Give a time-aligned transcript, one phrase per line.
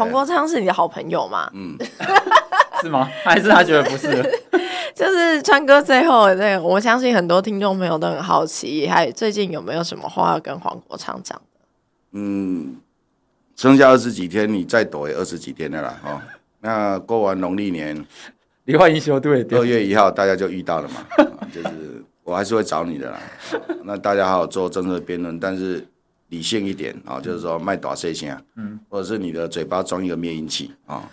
[0.00, 1.50] 黄国昌是你的好朋友吗？
[1.52, 1.76] 嗯，
[2.80, 3.06] 是吗？
[3.22, 4.08] 还是他觉得不是？
[4.96, 11.38] 就是川哥最后的那个，我相信很多听众朋友都很好奇，还最近有没有什么话要跟黄国昌讲？
[12.12, 12.76] 嗯，
[13.56, 16.18] 剩下二十几天，你再躲也二十几天的啦，哦。
[16.60, 18.02] 那过完农历年，
[18.64, 21.04] 离婚一休对，二月一号大家就遇到了嘛，
[21.52, 23.18] 就是我还是会找你的啦。
[23.84, 25.86] 那大家好好做政策辩论，但是
[26.30, 31.08] 理性一点啊，就是说卖大声些，嗯，或者是你的嘴巴装一个灭音器啊，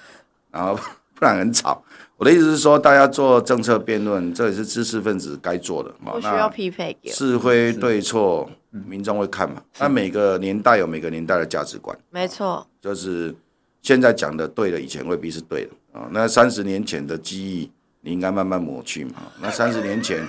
[0.49, 0.73] 然后
[1.13, 1.84] 不然很吵。
[2.16, 6.98] 我的意思是说，大家做政策辩论，这也是知识分子该做的，不需要匹配。
[7.03, 9.62] 是非对错，民众会看嘛？
[9.77, 13.35] 那每个年代有每个年代的价值观，没错，就是。
[13.84, 16.09] 现在讲的对的，以前未必是对的啊。
[16.12, 17.71] 那三十年前的记忆，
[18.02, 19.13] 你应该慢慢抹去嘛。
[19.40, 20.27] 那三十年前，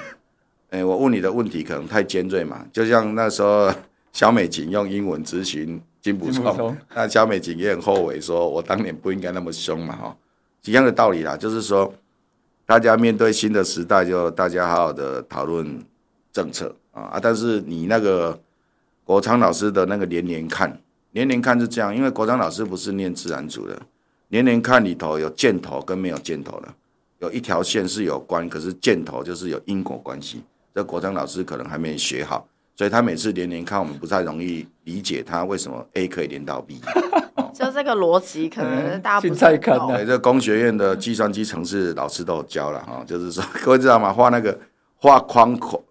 [0.70, 2.64] 哎，我问你的问题可能太尖锐嘛。
[2.72, 3.68] 就像那时候，
[4.12, 9.94] 萧美琴用英文咨询金普聪， 那小美琴也很后悔，说我当年不应该那么凶嘛。
[9.96, 10.16] 哈，
[10.64, 11.92] 一样的道理啦，就是说，
[12.66, 15.82] 大家面对新的时代，就大家好好的讨论
[16.32, 17.18] 政策啊。
[17.22, 18.38] 但是你那个
[19.04, 20.80] 国昌老师的那个连连看。
[21.12, 23.80] 连连看是这样，因为国昌老师不是念自然组的，
[24.28, 26.68] 连连看里头有箭头跟没有箭头的，
[27.20, 30.42] 有一条线是有关，可是箭头就是有因果关系。
[30.74, 32.46] 这国昌老师可能还没学好，
[32.78, 36.80] 所以他每次连连看，我们不太容易理解他为什么 A 可以连到 B。
[37.52, 39.88] 就这个逻辑，可能大家不太懂。
[39.88, 44.12] 对，这工学院的计算机程式老师都有教了哈，就是说各位知道吗？
[44.12, 44.56] 画那个
[44.96, 45.82] 画框框。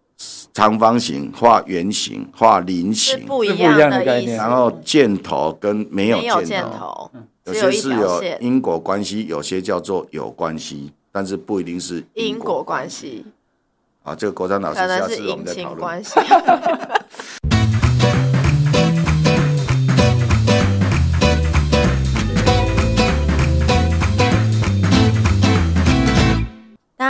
[0.52, 4.36] 长方形、画圆形、画菱形，不一样的概念。
[4.36, 7.12] 然后箭头跟没有箭头，箭头
[7.46, 13.24] 有些是有因果关系，有些叫做有关系，但是不一定是因果关系。
[14.08, 16.02] 啊，这个国章老师下次我们再讨论。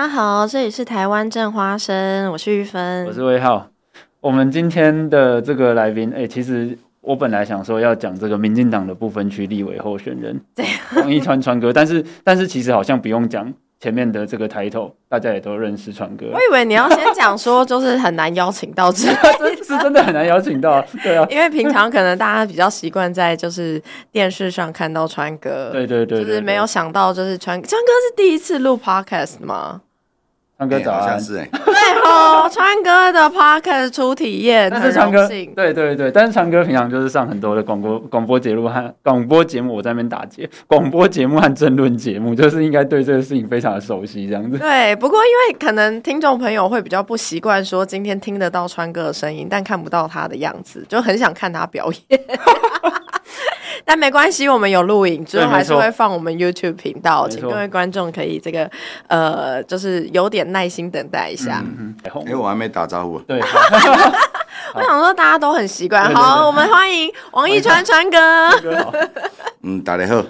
[0.10, 3.68] 好，这里是台湾正花生，我是玉芬，我是魏浩。
[4.20, 10.66] 我们今天的这个来宾，哎、欸，其实我本来想说要讲这个民进党的不分区立委候选人，对，
[10.96, 16.26] 王一川川哥，但是但是其实好像不用讲前面的这个 title，大家也都认识川哥。
[16.34, 19.08] 我以为你要先讲说，就是很难邀请到这，
[19.64, 29.82] 是真的很难邀请到， 对啊，因为平常可能大家比较习惯在就是电视上看到川哥，对对对，就是没有想到就是川川哥是第一次录 podcast 吗？
[30.58, 31.74] 川哥早安，好像是哎， 对
[32.04, 44.58] 哦，川哥的 podcast 初体验，但是川哥，对对对，但是川哥平常就是上很多的广播广播节目和广播节目，我在那边打结，广播节目和争论节目，就是应该对这个事情非常的熟悉，这样子。
[44.58, 52.20] 对，不过因为可能听众朋友会比较不习惯说今天听得到川哥的声音，但看不到他的样子，就很想看他表演。
[53.88, 58.70] 但没关系，我们有录影，之后还是会放我们 YouTube 频道，请各位观众可以这个
[59.08, 61.64] 呃，就是有点耐心等待一下。
[61.64, 63.18] 嗯哎、欸，我还没打招呼。
[63.22, 63.40] 对，
[64.76, 66.14] 我想说大家都很习惯。
[66.14, 68.18] 好，我们欢迎王一川川哥。
[69.64, 70.22] 嗯，大家好，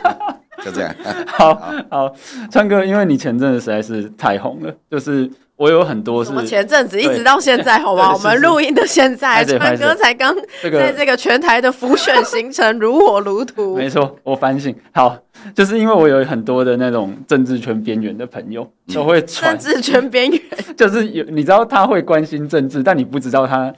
[0.64, 0.94] 就这样。
[1.26, 1.54] 好
[1.90, 2.14] 好，
[2.50, 5.30] 川哥，因为你前阵子实在是太红了，就是。
[5.56, 8.12] 我有很多是，我前阵子一直到现在，好吧？
[8.12, 13.76] 我们录音的现在，川哥才刚在这个全台的浮选行程 如火如荼。
[13.76, 15.16] 没错，我反省好，
[15.54, 20.40] 就是因为我有很多的那种政治圈边缘的朋友，都会传政治圈边缘，
[20.76, 23.72] 就是有你知道他会关心政治，但你不知道他。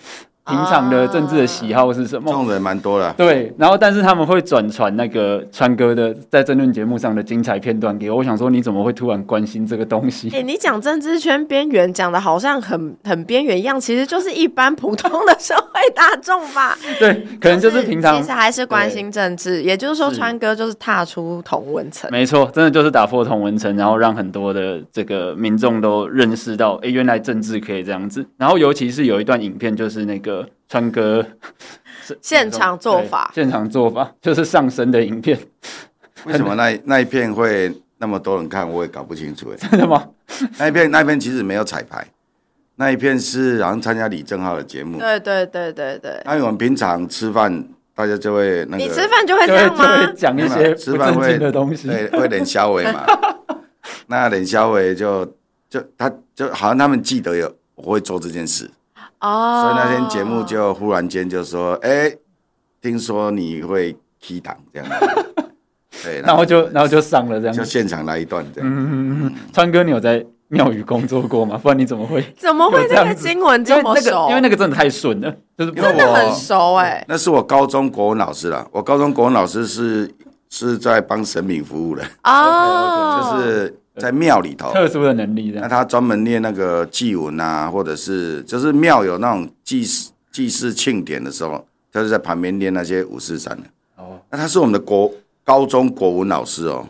[0.46, 2.30] 平常的政治的喜好是什么？
[2.30, 3.12] 这种人蛮多的。
[3.16, 8.18] 对，然后但是他们会转传那个川哥的在争论节目上的精彩片段给我。
[8.18, 10.28] 我想说，你怎么会突然关心这个东西？
[10.28, 16.78] 哎、欸，你讲政治圈边缘，讲的好像很很边缘一样，其实就是一般普通的社会大众吧。
[17.00, 19.64] 对，可能就是平常其实还是关心政治。
[19.64, 22.08] 也就是说，川哥就是踏出同文层。
[22.12, 28.24] 没错，真的就是打破同文层，然后让很多的这个民众都认识到，哎、欸，原来政治可以这样子。
[28.36, 30.35] 然后尤其是有一段影片，就是那个。
[30.68, 31.24] 川哥
[32.20, 35.38] 现场做法，现场做法就是上身的影片。
[36.24, 38.68] 为什么那那一片会那么多人看？
[38.68, 39.50] 我也搞不清楚。
[39.52, 40.08] 哎，真的吗？
[40.58, 42.06] 那一片那一片其实没有彩排，
[42.76, 44.98] 那一片是好像参加李正浩的节目。
[44.98, 46.20] 对对对对对。
[46.24, 47.64] 那我们平常吃饭，
[47.94, 50.12] 大家就会那个，你吃饭就会这样吗？
[50.16, 53.06] 讲一些吃饭会的东西，对，会脸消委嘛。
[54.08, 55.24] 那脸消委就
[55.68, 58.68] 就他就好像他们记得有我会做这件事。
[59.20, 62.18] 哦，所以那天节目就忽然间就说，哎、欸，
[62.80, 65.34] 听说你会 key 档这样子，
[66.04, 68.70] 对，然后就然后就上了这样，就现场来一段这样。
[68.70, 71.58] 嗯嗯嗯，川哥，你有在庙宇工作过吗？
[71.60, 74.00] 不然你怎么会 怎么会这个经文这么熟？
[74.00, 77.04] 因为那个，因为那个真的太顺了，就是真的很熟哎、欸。
[77.08, 80.08] 那是我高中国文老师啦，我高中国文老师是
[80.50, 85.52] 是在帮神明服务的哦，就是在庙里头特殊的能力。
[85.54, 93.62] 那他专门念那个祭文啊，或者是就是庙有那种祭祀祭祀庆典的时候，他就在旁边念那些五四三的。
[93.96, 95.12] 哦，那他是我们的国
[95.44, 96.88] 高中国文老师哦。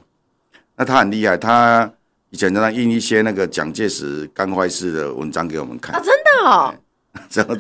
[0.76, 1.90] 那他很厉害，他
[2.30, 6.74] 以前常常印一些那个蒋介石干坏事的文章给我们看啊，真的哦。
[7.30, 7.56] 怎么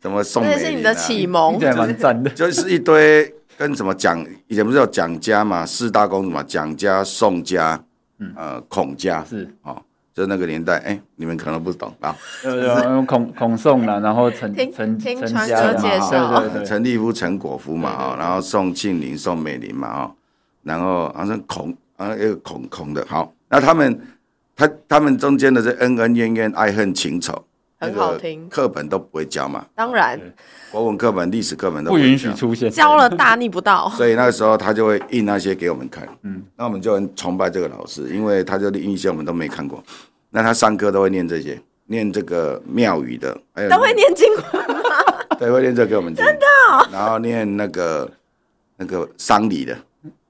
[0.00, 0.58] 怎么宋美龄、啊？
[0.58, 2.28] 这是你的启蒙，对，蛮赞的。
[2.30, 7.80] 就是一堆跟什么蒋，以前不是有蒋家嘛，四大公主嘛，蒋家、宋家，
[8.34, 9.80] 呃，孔家是哦，
[10.14, 12.16] 就那个年代，哎，你们可能不懂啊。
[12.44, 20.12] 有，孔孔宋了，然后陈陈陈家介绍，对对对，陈立夫、陈果夫嘛，哦，然后宋庆龄、宋美龄嘛，哦，
[20.62, 24.00] 然后好像孔啊，一个孔孔的，好，那他们
[24.56, 27.45] 他他们中间的这恩恩怨怨、爱恨情仇。
[27.78, 29.66] 很好听，课本都不会教嘛？
[29.74, 30.18] 当然，
[30.72, 33.92] 国文课本、历史课本都不允许出现，教了大逆不道。
[33.96, 39.82] 所以那个时候他就会印那些给我们看，嗯，那我们就很崇拜这个老师，因为他就印一些我们都没看过。
[40.30, 44.42] 那他上课都会念这些，念这个庙宇的，还有都会念经文
[44.82, 44.90] 吗？
[45.38, 46.46] 对，会念这个给我们听，真的。
[46.90, 48.10] 然后念那个
[48.78, 49.76] 那个丧礼的，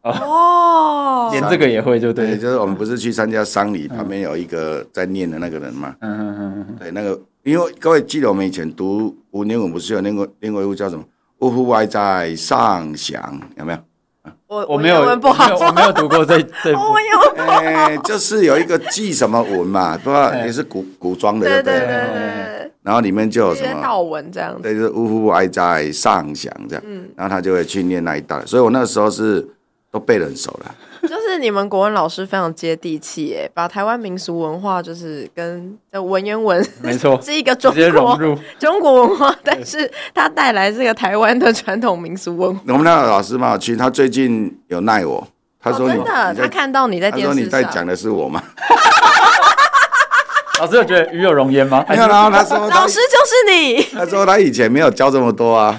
[0.02, 7.16] 哦，连这个也会就对，就是我们不是去参加丧礼，旁边有一个在念的那个人嘛，嗯嗯嗯，对，那个。
[7.46, 11.04] 因为各位记得我们以前读文言文，不是有那个另外一部叫什么
[11.38, 13.78] “呜呼哀哉上祥”，有没有？
[14.48, 16.81] 我我没有，我不好，我没有读过这这部。
[17.37, 22.72] 哎，就是有一个记什么文嘛，不知道也是古古装的，对对对。
[22.82, 26.82] 然后里面就有什么道文这样子，对，就是“呜呼哀哉上祥”这样。
[26.84, 27.08] 嗯。
[27.14, 29.48] 然后他就会去念那一段，所以我那时候是
[29.93, 30.75] 都背得很熟了。
[31.06, 38.19] 就是你们国文老师非常接地气耶，把台湾民俗文化就是跟文言文没错 是一个中国
[38.58, 42.61] 中国文化，但是他带来这个台湾的传统民俗文化。
[42.69, 45.26] 我们那个老师嘛，其实他最近有赖我，
[45.61, 48.43] 他说真的，他看到你在电视上，他说你在讲的是我吗？
[50.58, 51.85] 老师有觉得与有容焉吗？
[51.88, 55.79] 没有，然后他说老师就是你，他说他以前没有教这么多啊。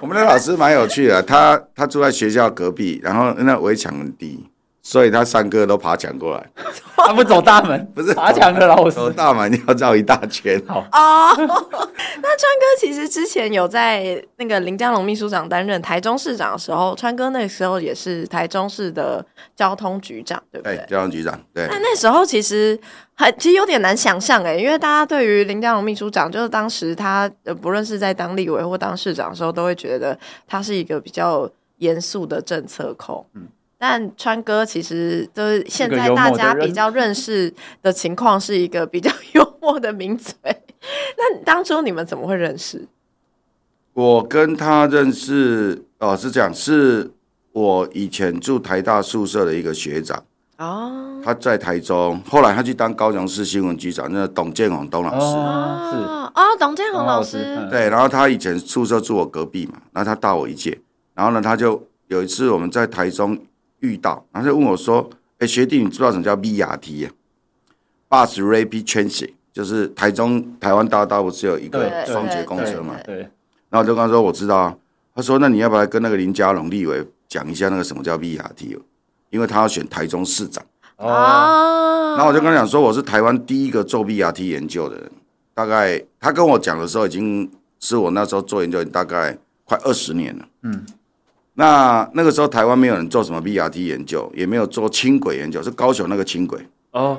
[0.00, 4.49] 我们的老师蛮有趣的，他他住在学校隔壁，然后那围墙很低，
[4.90, 6.44] 所以他三哥都爬墙过来。
[6.96, 10.60] 他不走大门， 不是爬墙的老师，走大门要绕一大圈。
[10.66, 20.76] 好哦， 那川哥其实之前有在那个林佳龙秘书长担任台中市长的时候，川哥那个时候也是台中市的交通局长，对不对？
[20.76, 21.40] 对，交通局长。
[21.54, 21.68] 对。
[21.68, 22.78] 那那时候其实
[23.14, 31.48] 很其实有点难想象哎，因为大家对于林佳龙秘书长，就是当时他呃不论是在当立委或当市长的时候，都会觉得他是一个比较
[31.78, 33.24] 严肃的政策控。
[33.34, 33.46] 嗯。
[33.82, 37.50] 但川哥其实就是现在大家比较认识
[37.80, 40.34] 的情况，是一个比较幽默的名嘴。
[41.16, 42.86] 那当初你们怎么会认识？
[43.94, 47.10] 我跟他认识哦，是这样，是
[47.52, 50.22] 我以前住台大宿舍的一个学长。
[50.58, 55.24] 哦，他在台中，后来他去当高雄市新闻局长，那董建宏董老师。
[55.24, 55.96] 哦，是。
[56.38, 57.66] 哦，董建宏老师。
[57.70, 60.78] 对，然后他以前宿舍住我隔壁嘛，然后他大我一届，
[61.14, 63.38] 然后呢，他就有一次我们在台中。
[63.80, 67.12] 遇到，然后就问我说：“哎，学弟，你知道什么叫 BRT 啊
[68.08, 72.96] ？Bus Rapid Transit，就是台中台湾大道不是有一个双捷公车嘛？
[73.04, 73.28] 对。
[73.68, 74.76] 然后我就跟他说：我知道啊。
[75.14, 78.78] 他说：那你要不要跟那个林佳龙立委讲一下那个什么叫 BRT？
[79.30, 80.64] 因为他要选台中市长。
[80.96, 82.14] 哦。
[82.16, 85.10] 然后我就跟他讲说：我是台湾第一个做 BRT 研究的人。
[85.52, 87.50] 大概他跟我讲的时候，已经
[87.80, 90.48] 是我那时候做研究大概快二十年了。
[90.62, 90.86] 嗯。
[91.54, 97.18] 那那个时候台湾没有人做什么 BRT 研究，也没有做轻轨研究，是高雄那个轻轨哦。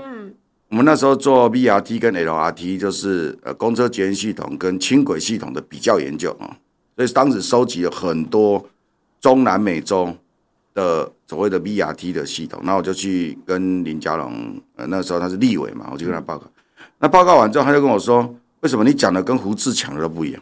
[0.70, 6.58] 我们那时候做 BRT 跟 LRT，就是呃公车捷运系统跟轻轨系统的比较研究啊。
[6.96, 8.66] 所以当时收集了很多
[9.20, 10.16] 中南美洲
[10.74, 16.46] 的所谓的 BRT 的系统，那我就去跟林佳龙，呃那时候他是立委嘛，我就跟他报告。
[17.00, 20.42] 那报告完之后，他就跟我说：“为什么你讲的跟胡志强的都不一样？”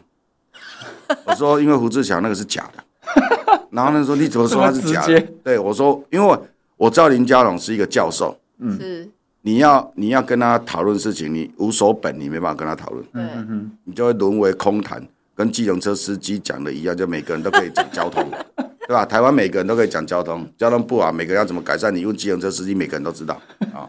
[1.26, 2.84] 我说：“因为胡志强那个是假的。”
[3.70, 9.08] 然后他说：“你怎么说他是假的？”对我说：“因为我，我知道林家龙是一个教授，嗯，是。
[9.42, 15.02] 你要你要跟他讨论事情，你无所本，你没办法跟他讨论，嗯嗯，你就会沦为空谈，
[15.34, 18.22] 跟计程车司机讲的一样，就每个人都可以讲交通，
[18.86, 19.06] 对吧？
[19.06, 23.40] 台湾每个人都可以讲交通，交通不好，每个人要怎么改善，你用计程车司机，每个人都知道。
[23.72, 23.88] 啊。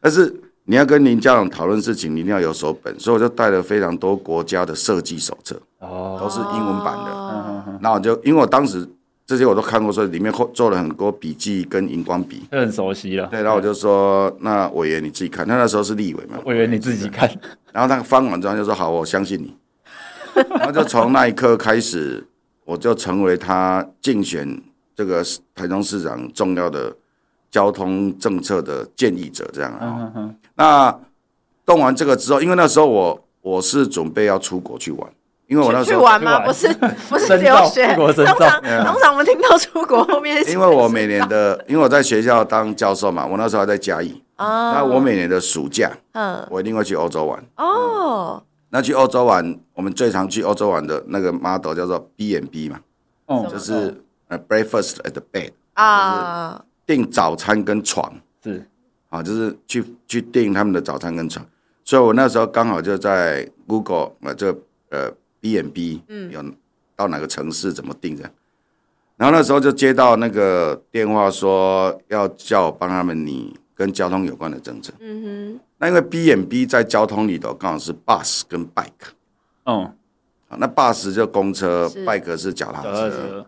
[0.00, 7.10] 但是你要跟林家龙讨论事情，你一定要有手本，所以我就带了非常多国家的设计手册，哦，都是英文版的，
[7.80, 8.88] 那我就因为我当时。”
[9.30, 13.28] 这些我都看过，所以里面做了很多笔记跟荧光笔，很熟悉了。
[13.28, 17.30] 对，然后我就说：“那委员你自己看。”他那时候是立委嘛，委员你自己看。
[17.72, 19.56] 然后他翻完之后就说：“好，我相信你。”
[20.58, 22.26] 然后就从那一刻开始，
[22.64, 24.60] 我就成为他竞选，
[24.96, 26.92] 这个台中市长重要的
[27.52, 30.34] 交通政策的建议者，这样啊。
[30.56, 31.00] 那
[31.64, 35.08] 动完这个之后，因为那时候我我是准备要出国去玩。
[35.50, 36.38] 因为我那时候去玩吗？
[36.46, 36.72] 不是，
[37.10, 37.92] 不是留学。
[37.96, 44.22] 通常通常我们听到出国后面，因为我每年的，因为我在学校当教授嘛，我那时候还在嘉义。
[44.36, 44.72] 哦。
[44.72, 47.44] 那我每年的暑假，嗯，我一定会去欧洲玩。
[47.56, 48.40] 哦。
[48.68, 52.78] 那去欧洲玩，我们最常去欧洲玩的那个 model 叫做 B and B 嘛。
[53.26, 53.48] 哦。
[53.50, 58.12] 就是呃，breakfast at the bed 啊，订早餐跟床
[58.44, 58.64] 是
[59.08, 61.44] 啊，就是去去订他们的早餐跟床。
[61.84, 64.54] 所以我那时候刚好就在 Google 呃，这
[64.90, 65.10] 呃。
[65.40, 66.44] B and B，嗯，有
[66.94, 68.30] 到哪个城市怎么定的？
[69.16, 74.92] 然后那时候就接到那个电话，说要叫我帮他们拟跟交通有关的政策。
[75.00, 75.60] 嗯哼。
[75.78, 79.12] 那因为 B and B 在交通里头刚好是 bus 跟 bike。
[79.64, 79.92] 哦。
[80.58, 83.46] 那 bus 就公车，bike 是脚踏车。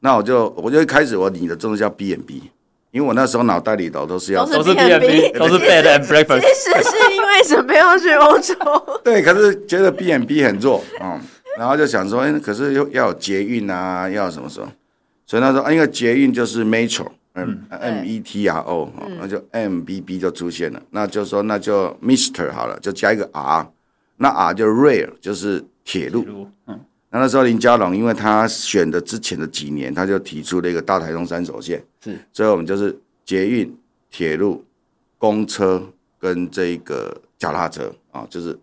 [0.00, 2.50] 那我就我就一开始我拟的政策叫 B and B，
[2.96, 6.40] 因为我那时候脑袋里头都是要都是 B and B，都是 bed and breakfast。
[6.40, 8.54] 其实是因为准备要去欧洲。
[9.04, 11.20] 对，可是觉得 B and B 很弱，嗯。
[11.58, 14.66] 然后就想说，哎，可是又要有捷运啊，要什么时候？
[15.26, 20.80] 所以他说，啊，因为捷运就是 metro，嗯，M E T R O，那就 M B B 就出现了。
[20.90, 23.66] 那就说，那就 Mister 好了，就加一个 R，
[24.16, 26.46] 那 R 就 Rail，就是铁路。
[26.66, 26.78] 嗯，
[27.16, 32.94] 那那时候林佳龙，因为他选的之前的几年，他就提出了一个大台中三手线，是，所以我们就是
[33.24, 33.74] 捷运、
[34.10, 34.62] 铁路、
[35.16, 35.82] 公车
[36.18, 38.58] 跟这个脚踏车啊，就是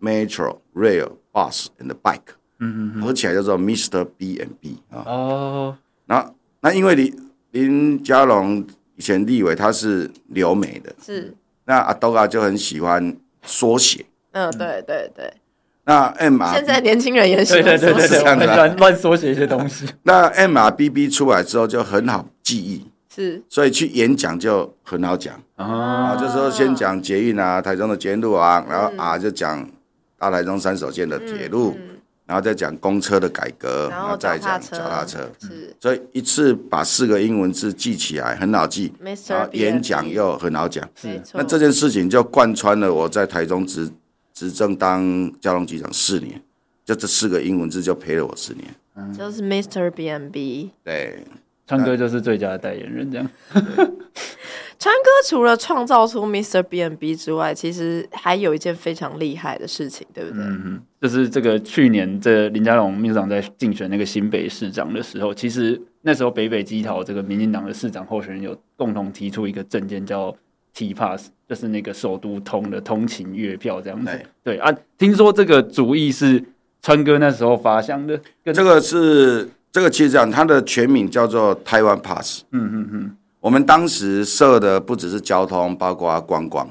[0.00, 1.10] metro、rail。
[1.34, 2.20] Bus and bike，
[2.60, 4.04] 嗯嗯，合起来叫做 Mr.
[4.16, 5.02] B and B 啊。
[5.04, 11.34] 哦，那那因为林林佳龙以前立委他是留美的，是。
[11.64, 14.06] 那阿多嘎就很喜欢缩写。
[14.30, 15.34] 嗯，对对对。
[15.84, 19.86] 那 M R 现在年轻人也喜欢缩写，很喜欢乱乱缩写一些东西。
[20.04, 23.42] 那 M R B B 出来之后就很好记忆，是。
[23.48, 25.34] 所以去演讲就很好讲。
[25.56, 29.68] 啊，就是说先讲捷运啊，台中的捷运路啊，然后啊就讲。
[30.16, 31.76] 大台中三手线的铁路，
[32.24, 38.90] 然后再讲公车的改革，然后再讲脚踏车，是，所以一次把四个英文字记起来很好记，
[39.26, 41.20] 然后演讲又很好讲，是。
[41.34, 43.90] 那这件事情就贯穿了我在台中执
[44.34, 46.42] 执政当交通局长四年，
[46.84, 48.64] 就这四个英文字就陪了我四年，
[48.96, 49.90] 嗯、就是 Mr.
[49.90, 51.24] B&B，对，
[51.66, 53.30] 川哥就是最佳的代言人，这样。
[54.76, 56.62] 川哥除了创造出 Mr.
[56.62, 60.44] B&B 之外，其实还有一件非常厉害的事情，对不对？
[60.44, 70.34] 嗯，就是这个去年这林佳龙秘书长在竞选那个新北市长的时候，其实那时候北北基桃这个民进党的市长候选人有共同提出一个政见叫
[70.74, 74.06] T Pass，就是那个首都通的通勤月票这样子。
[74.42, 76.44] 对，对啊，听说这个主意是
[76.82, 78.20] 川哥那时候发想的，
[78.52, 82.42] 这个是这个其实讲它的全名叫做台湾 Pass。
[82.50, 83.16] 嗯嗯嗯。
[83.40, 86.66] 我们当时设的不只是交通，包括观光。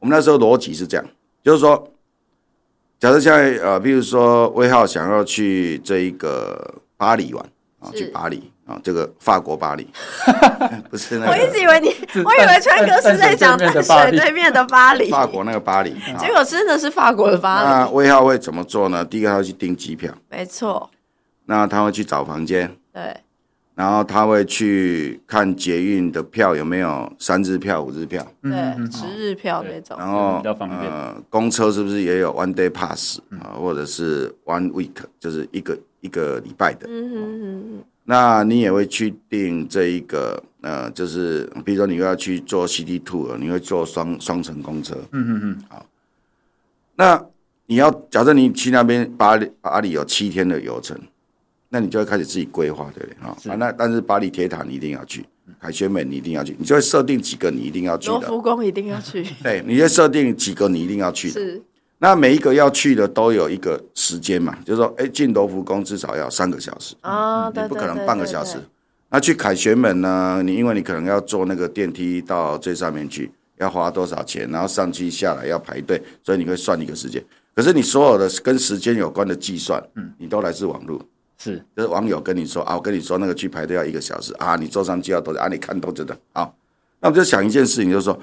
[0.00, 1.06] 我们那时候逻辑是这样，
[1.44, 1.92] 就是说，
[2.98, 7.46] 假设现在呃，比如说威浩想要去这一个巴黎玩
[7.80, 9.86] 啊，去巴黎啊，这个法国巴黎，
[10.90, 11.30] 不是那个。
[11.30, 11.88] 我一直以为你，
[12.24, 15.94] 我以为川哥是在讲淡水对面的巴黎，法国那个巴黎。
[16.18, 17.68] 结果真的是法国的巴黎。
[17.68, 19.04] 那魏浩会怎么做呢？
[19.04, 20.90] 第一个他会去订机票，没错。
[21.46, 23.16] 那他会去找房间，对。
[23.74, 28.50] 然后他会去看捷运的票有没有三日票、五日票，对，
[28.90, 29.96] 十日票那种。
[29.96, 36.86] 然后呃，公车是不是也有 one day pass 啊，或者是 one week，就是一个一个礼拜的。
[36.88, 37.84] 嗯哼哼。
[38.04, 44.94] 那你也会去订这一个呃，就是比如说你又要去做 city tour，你会坐双双层公车。
[45.12, 45.62] 嗯嗯嗯。
[45.68, 45.86] 好，
[46.96, 47.26] 那
[47.66, 50.98] 你要假设你去那边巴黎，巴黎有七天的游程。
[51.70, 53.52] 那你就会开始自己规划，对不对？
[53.52, 55.22] 啊，那但是巴黎铁塔你一定要去，
[55.60, 58.12] 凯旋门你一定要去，你就会设定几个你一定要去的。
[58.14, 59.22] 罗浮宫一定要去。
[59.42, 61.34] 对，你就设定几个你一定要去的。
[61.34, 61.62] 是。
[61.98, 68.56] 那每一个要去的都有一个时间嘛，就是说，哎，进罗浮宫至少要三个小时啊，你不可能半个小时。
[69.10, 70.42] 那去凯旋门呢？
[70.44, 74.48] 你因为你可能要坐那个电梯到最上面去，要花多少钱？
[74.50, 77.24] 然后上去下来要排队，所以你会算一个时间。
[77.54, 81.00] 可是你所有的跟时间有关的计算，嗯，你都来自网络。
[81.38, 85.48] 是，就是网友跟你说啊，我跟你说那个去排队要一个小时啊，你坐上去要多久啊？
[85.48, 86.14] 你看都知道。
[86.34, 86.48] 啊，
[87.00, 88.16] 那我就想一件事情，就是说，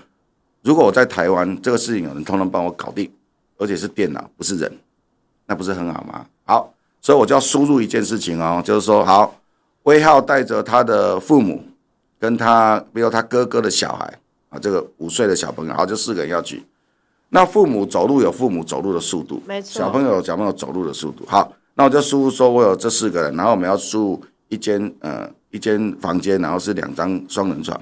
[0.61, 3.09] 如果我在台湾，这个事情有人通通帮我搞定，
[3.57, 4.71] 而且是电脑不是人，
[5.45, 6.25] 那不是很好吗？
[6.45, 9.35] 好，所以我就要输入一件事情哦，就是说，好，
[9.83, 11.63] 威浩带着他的父母，
[12.19, 14.19] 跟他，比如他哥哥的小孩
[14.49, 16.63] 啊，这个五岁的小朋友，好，就四个人要去。
[17.29, 21.51] 那父母走路有父母走路的速度，没错，小朋友有小朋友走路的速度，好。
[21.77, 27.77] 那我就输入说，我有这四个人，然后我们要输入一间呃一间房间，然后是两张双人床。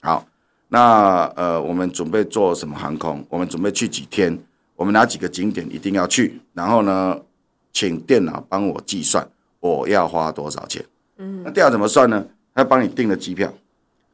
[0.00, 0.22] 好，
[0.68, 3.24] 那呃，我们准备坐什么航空？
[3.30, 4.38] 我们准备去几天？
[4.78, 6.40] 我们哪几个景点一定要去？
[6.54, 7.20] 然后呢，
[7.72, 10.80] 请电脑帮我计算我要花多少钱。
[11.16, 12.24] 嗯，那电脑怎么算呢？
[12.54, 13.52] 他帮你订了机票。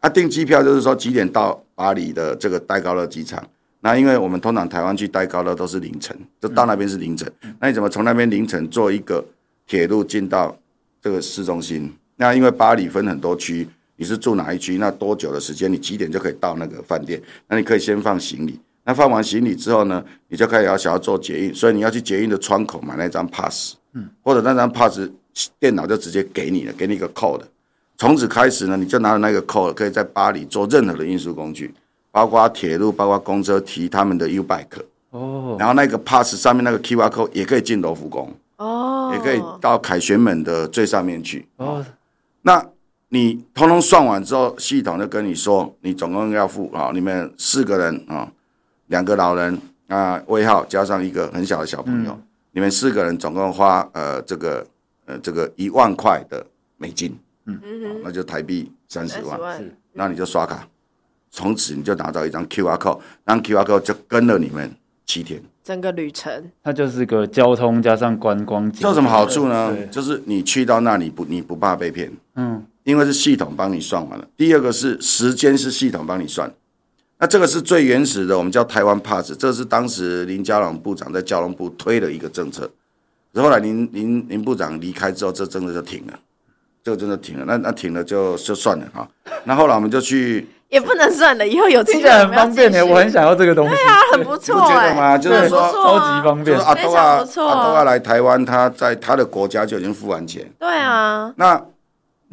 [0.01, 3.47] 他、啊、订机票就是说几点到巴黎的这个戴高乐机场。
[3.81, 7.31] 那因为我们通常台湾去戴高乐都是凌晨，就到那边是凌晨。
[7.61, 9.23] 那你怎么从那边凌晨坐一个
[9.67, 10.57] 铁路进到
[11.03, 11.93] 这个市中心？
[12.17, 14.79] 那因为巴黎分很多区，你是住哪一区？
[14.79, 15.71] 那多久的时间？
[15.71, 17.21] 你几点就可以到那个饭店？
[17.49, 18.59] 那你可以先放行李。
[18.87, 25.01] 那放完行李之后呢，你就开始要想要做捷运，所以你要去捷运的窗口买那张 pass，嗯，或者那张 pass
[25.59, 27.41] 电脑就直接给你了，给你一个 code。
[27.97, 31.73] 从此开始呢，你就拿着那个 code，可以在巴黎坐任何的运输工具，
[32.11, 34.83] 包括铁路，包括公车，提他们的 U bike。
[35.11, 38.31] 哦，然后那个 pass 上面那个 QR code 也可以进罗浮宫。
[38.57, 41.47] 哦，也可以到凯旋门的最上面去。
[41.57, 41.83] 哦，
[42.43, 42.65] 那
[43.09, 48.31] 你通通算完之后，系统就跟你说，你总共要付啊，你们四个人啊。
[48.89, 52.23] 两个老人啊，魏浩加上一个很小的小朋友，嗯、
[52.53, 54.67] 你们四个人总共花呃这个
[55.07, 56.45] 呃这个一万块的
[56.77, 59.71] 美金，嗯、哦，那就台币三十万，万。
[59.93, 60.67] 那你就刷卡，
[61.31, 64.71] 从此你就拿到一张 QR code，那 QR code 就跟了你们
[65.07, 69.87] 七天，整个旅程，它就是个交通加上观光，这有什么好处呢？
[69.87, 74.27] 就是你去到那里不你不怕被骗，嗯，因为是系统帮你算完了。
[74.37, 76.53] 第二个是时间是系统帮你算。
[77.19, 82.69] 那这个是最原始的，我们叫台湾 Pass，这是当时林佳龙部长在交通部推的一个政策。
[83.37, 86.13] 后来林林林部长离开之后，这政策就停了，
[86.83, 87.45] 这个真的停了。
[87.47, 89.09] 那那停了就就算了哈。
[89.45, 93.75] 那后来我们就去，也不能算了，以后有这个很方便的，我很想要这个东西。
[93.75, 95.17] 对啊，很不错，你不觉得吗？
[95.17, 96.59] 就是说超级方便。
[96.59, 100.51] 阿多啊，阿多啊来台湾，他在他的国家就已经付完钱。
[100.59, 101.33] 对啊。
[101.37, 101.61] 那。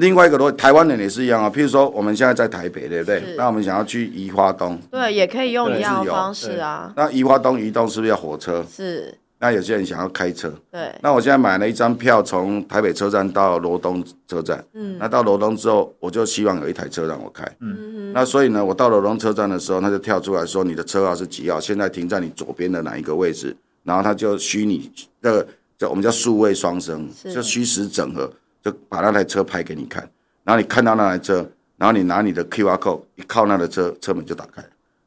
[0.02, 1.48] 另外一个逻辑，台湾人也是一样啊。
[1.48, 3.22] 譬如说，我们现在在台北，对不对？
[3.38, 6.92] 那我们想要去宜花东，对，也可以用一样的方式啊。
[6.96, 8.66] 那宜花东移动是不是要火车？
[8.68, 9.16] 是。
[9.38, 10.92] 那有些人想要开车，对。
[11.04, 14.64] 那我现在买了一张票，从台北车站到罗东车站。
[14.74, 14.98] 嗯。
[15.00, 17.44] 那到罗东之后，我就希望有一台车让我开。
[17.60, 18.12] 嗯嗯。
[18.12, 21.60] 那所以呢，我到罗东车站的时候，他就跳出来说：“你的车号是几号？
[21.60, 25.48] 现在停在你左边的哪一个位置？”然后他就虚拟，这个
[25.78, 30.10] 叫我们叫数位双生，就虚实整合，就把那台车拍给你看。
[30.44, 31.48] 然后你看到那台车，
[31.78, 34.64] 然后你拿你的 QR code 一靠那台车，车门就打开。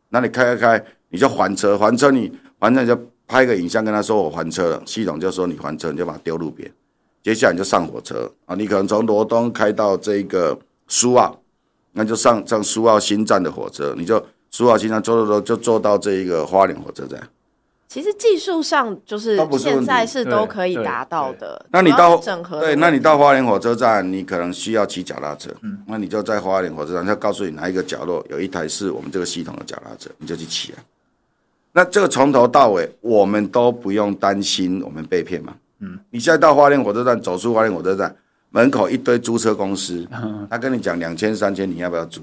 [0.09, 6.71] 那你开开开，你就还车，还车你还车你就拍个影像跟他说我还车了，系统就说你还车，你就把它丢路边。
[7.23, 11.41] 接下来你就上火车啊，你可能从罗东开到这个苏澳，
[11.93, 17.21] 那就上上苏澳新站的火车，你就苏澳新站坐坐坐就坐到这一个花莲火车站。
[17.95, 21.65] 其实技术上就是现在是都可以达到的。
[21.71, 22.21] 那你到
[22.59, 25.49] 对，那你到花莲火车站，你可能需要骑脚踏车。
[25.63, 30.83] 嗯，那你就在花莲火车站，他告诉你哪一个角落有一台是我们这个系统的脚踏车，你就去骑啊。
[31.71, 35.55] 那这个从头到尾，我们都不用担心我们被骗嘛。
[35.79, 38.13] 嗯，你现在到花莲火车站，走出花莲火车站
[38.51, 40.05] 门口一堆租车公司，
[40.51, 42.21] 他跟你讲两千三千，你要不要租？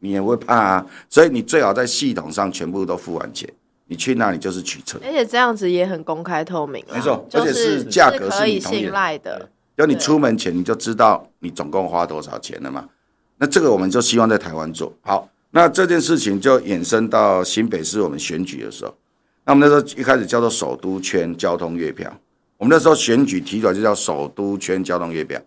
[0.00, 0.86] 你也会怕啊。
[1.08, 3.48] 所以你最好在系统上全部都付完钱。
[3.86, 6.94] 你去那里就是取车，而且这样子也很公开透明啊。
[6.94, 9.48] 没错，而且是价格是可以信赖的。
[9.76, 12.88] 就你出门前你就知道你总共花多少钱了嘛？
[13.38, 15.28] 那这个我们就希望在台湾做好。
[15.50, 18.94] 那这件事情就衍生到新北市我们选举的时候，
[19.44, 22.12] 那我们那时候一开始叫做首都圈交通月票。
[22.56, 25.40] 我们那时候选举提出来就叫首都圈交通月票。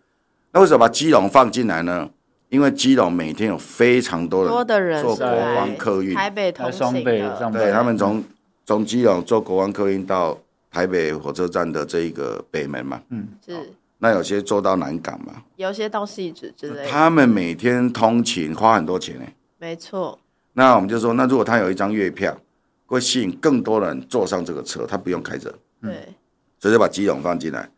[0.51, 2.09] 那为什么把基隆放进来呢？
[2.49, 8.23] 因为基隆每天有非常多的人坐国光客运，台北同双北对，他们从
[8.65, 10.37] 从基隆坐国光客运到
[10.71, 13.69] 台北火车站的这一个北门嘛，嗯，是。
[13.99, 16.85] 那有些坐到南港嘛，有些到汐止之类的。
[16.85, 19.25] 他们每天通勤花很多钱呢。
[19.57, 20.17] 没错。
[20.53, 22.37] 那我们就说，那如果他有一张月票，
[22.85, 25.53] 会吸引更多人坐上这个车，他不用开车。
[25.81, 26.13] 对。
[26.59, 27.69] 所以就把基隆放进来，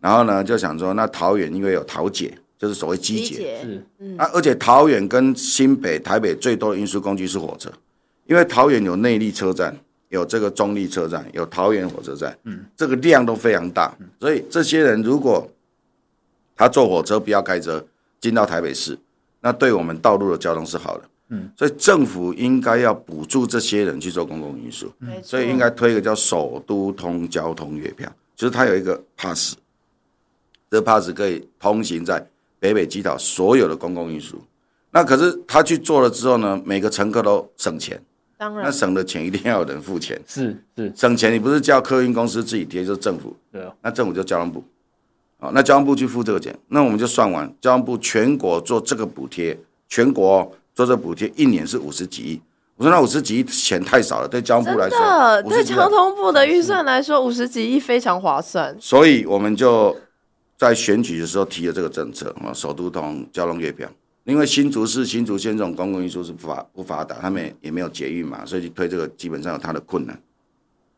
[0.00, 2.36] 然后呢，就想说，那桃园因为有桃捷。
[2.58, 7.72] 就是所谓机捷，是，嗯，啊，而且桃园跟新北、台北最多的运输工具是火车，
[8.26, 15.48] 因为桃园有内坜车站，有这个中立车站，有桃园火车站，嗯，这个量都非常大，所以这些人如果
[16.56, 17.86] 他坐火车不要开车
[18.20, 18.98] 进到台北市，
[19.40, 24.92] 那对我们道路的交通是好的，嗯，所以政府应该要补助这些人去做公共运输，
[25.22, 29.54] 所以应该推一个叫首都通交通月票，就是它有一个 pass，
[30.68, 32.26] 这 pass 可以通行在。
[32.58, 34.36] 北北基岛所有的公共运输，
[34.90, 38.00] 那可是他去做了之后呢，每个乘客都省钱。
[38.36, 40.20] 当然，那省的钱一定要有人付钱。
[40.26, 43.36] 是是，省钱你不是叫客运公司自己贴，就是政府。
[43.50, 44.62] 对啊，那政府就交通部。
[45.40, 52.40] 哦，那交通部去付这个钱，那我们就算完，交通部全国做这个补贴，全国做这个补贴，一年是五十几亿。
[52.76, 58.76] 我说那五十几亿钱太少了，对交通部来说，对交通部的预算来说，五十几亿非常划算。
[58.80, 59.96] 所以我们就
[60.58, 63.88] 在选举的时候提了这个政策啊，首都通交通月票。
[64.24, 70.20] 因为新竹市、新竹县这种公共运输是不发不发达，他们也没有捷运嘛，所以推这个基本上有它的困难。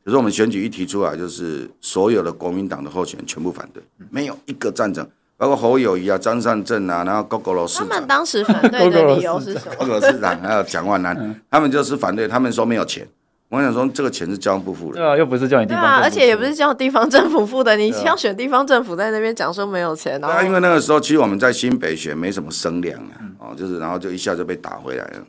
[0.05, 5.07] 可是我们选举一提出来，就是所有的国民党的候选人全部反对，没有一个赞成。
[5.37, 9.75] 包括侯友谊啊、张善政啊，然后高国楼市长，他们当时反对的理由是什么？
[9.79, 13.07] 高国楼市长还有蒋万安，他们就是反对，他们说没有钱。
[13.51, 17.77] 我想说，这个钱是交通部付的，对啊，又不是叫你地方，对啊，而且也不是叫地方政府付的。
[17.77, 25.27] 你要选地方政府在那边讲说没有钱，对啊，因为那个时候其实我们在新北选没什么声量啊，哦，就是然后就一下就被打回来了。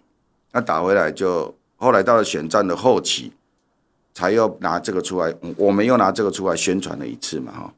[0.51, 3.33] 那打回来就后来到了选战的后期，
[4.13, 7.73] 才又拿这个出来，我们又拿这个出来宣传了一次嘛，哈。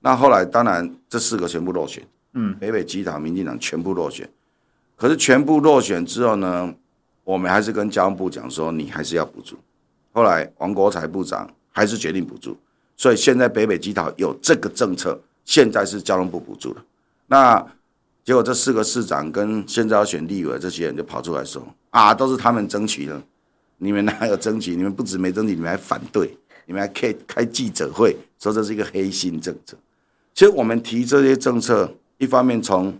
[0.00, 2.00] 那后来当然这四个全部落选，
[2.34, 4.28] 嗯，北北基党、民进党全部落选。
[4.94, 6.72] 可是全部落选之后呢，
[7.24, 9.56] 我们还是跟交通部讲说，你还是要补助。
[10.18, 12.56] 后来王国才部长还是决定补助，
[12.96, 16.82] 所以现在北北基桃有这个政策，现在是交通部补助的。
[17.28, 17.64] 那
[18.24, 23.22] 结果这四个市长跟现在要选立委这些人就跑出来说啊，都是他们争取的，
[23.76, 24.74] 你们哪有争取？
[24.74, 29.76] 你们不止没争取，你们还反对，你们还开开记者会说这是一个黑心政策。
[30.34, 32.92] 其实我们提这些政策，一方面从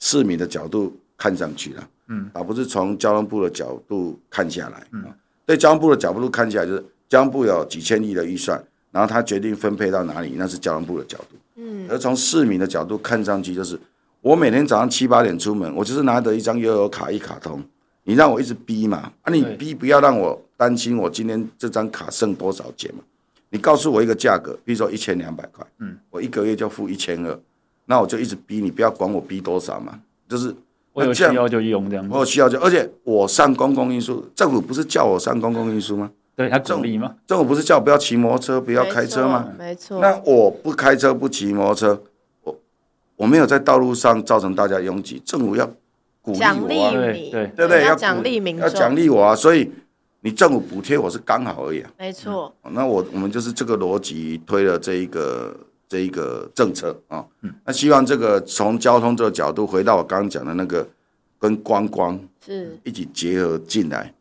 [0.00, 4.84] 市民的角度看上去了，嗯，而不是从交通部的角度看下来。
[4.92, 5.04] 嗯，
[5.46, 11.36] 对交通部的角度看起来，就是交通部有几千亿的预算，然后他决定分配到哪里，那是交通部的角度。
[11.56, 13.78] 嗯，而从市民的角度看上去，就是
[14.20, 17.62] 我每天早上七八点出门，我就是拿着一张悠游卡一卡通，
[18.04, 23.02] 你让我一直逼嘛，啊，你逼不要让我担心我今天这张卡剩多少钱嘛。
[23.50, 27.38] 你告诉我一个价格，比如说一千两百块，嗯，我一个月就付一千二，
[27.84, 30.52] 那我就一直逼你，不要管我逼多少嘛，就是
[30.94, 36.10] 我有需要就用这样，我有需要就，而且我上公共运输，政府不是叫我上公共运输吗？
[36.34, 37.14] 对，他鼓励吗？
[37.26, 39.48] 政府不是叫我不要骑摩托车，不要开车吗？
[39.58, 40.00] 没错。
[40.00, 42.02] 那我不开车不骑摩托车，
[42.44, 42.56] 我
[43.16, 45.66] 我没有在道路上造成大家拥挤，政府要
[46.22, 49.70] 鼓励我啊，对对对对，要奖励民众，要奖励我啊，所以。
[50.26, 52.50] 你政府补贴我是刚好而已啊，没错。
[52.70, 55.54] 那我我们就是这个逻辑推了这一个
[55.88, 57.24] 这一个政策啊，
[57.64, 60.88] 那希望这个从交通这个角度回到我刚刚讲的那个
[61.38, 62.78] 跟观光是。
[62.84, 64.12] 一起结合进来，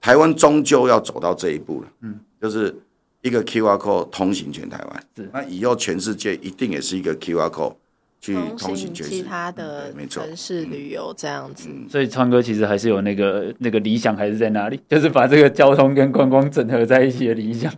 [0.00, 2.74] 台湾终究要走到这一步了，嗯，就是
[3.22, 5.30] 一个 QR code 通行全台湾，是。
[5.32, 7.74] 那以后全世界一定也是一个 QR code。
[8.20, 14.80] 去通行其他的城市旅游这样子，所以川哥其实还是有那个那个理想，还是在哪里？
[14.88, 17.70] 就是把这个交通跟观光整合在一起的理想。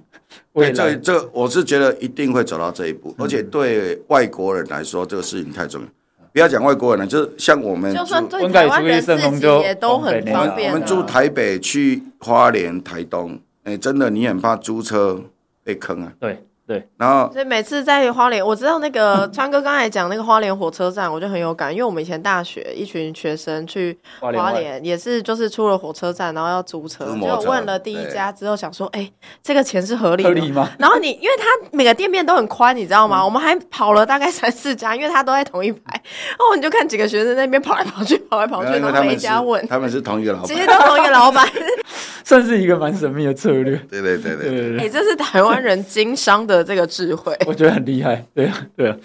[0.57, 5.87] 对，这这我是觉得一定会走到这一步，而且对外国人来说，这个事情太重要。
[6.33, 10.73] 不要讲外国人了，就是像我们，就算对台湾人自己也都很方便。
[10.73, 15.21] 我们住台北去花莲、台东，哎，真的你很怕租车
[15.63, 16.13] 被坑啊？
[16.19, 16.43] 对。
[16.67, 29.09] 对，然后所以每次在花莲，我知道那个 川哥刚才讲那个花莲火车站，我就很有感，因为我们以前大学一群学生去花莲，也是就是出了火车站，然后要租车，就问了第一家之后，想说，哎，
[29.45, 30.69] 这个钱是合理的吗？
[30.77, 33.25] 然后你因为他每个店面都很宽，你知道吗？
[33.25, 41.49] 我们还跑了大概三四家，因为他都在同一排，然后你就看几个学生在那边跑来跑去，跑来跑去，然后每一家问，他们是同一个老板，其实都同一个老板，
[42.25, 43.77] 算是一个蛮神秘的策略。
[43.89, 44.17] 对 对。
[44.17, 46.56] 对对对，哎，这是台湾人经商的。
[46.57, 48.25] 的这个智慧， 我觉得很厉害。
[48.35, 48.97] 对啊，对啊。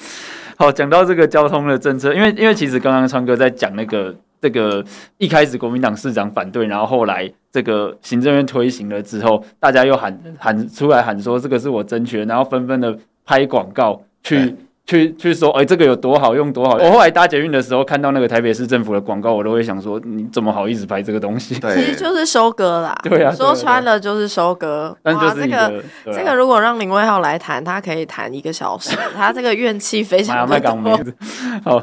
[0.58, 4.84] 好，讲到这个交通的政策，因为因为其实刚刚川哥在讲那个这个
[5.18, 14.56] 一开始国民党市长反对，然后后来这个行政院推行了之后，大家又喊喊出来喊说这个是我争取的，然后纷纷的拍广告去。
[14.92, 16.86] 去去说，哎、欸，这个有多好用，多好用！
[16.86, 21.58] 我后来搭捷运的时候，看到那个台北市政府的广告，我都会想说，你怎么好意思拍这个东西？
[21.62, 22.94] 对，其实就是收割啦。
[23.08, 24.94] 对啊，说穿了就是收割。
[25.02, 25.72] 但就是这个、啊、
[26.08, 28.98] 这个，如果让林威浩来谈，他可以谈一个小时。
[29.16, 31.00] 他这个怨气非常的多。
[31.64, 31.78] 好，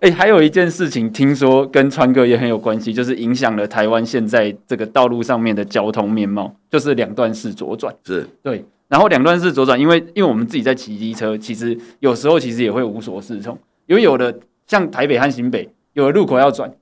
[0.00, 7.94] 哎、欸，还有一件事情，听说跟川哥也很有关系，就是影响了台湾现在这个道路上面的交通面貌，就是两段式左转。
[8.06, 8.64] 是，对。
[8.94, 16.72] 然后两段式左转，因为因为我们自己在骑机车，其实有时候其实也会无所适从，因为有的像台北和新北，有的路口要转，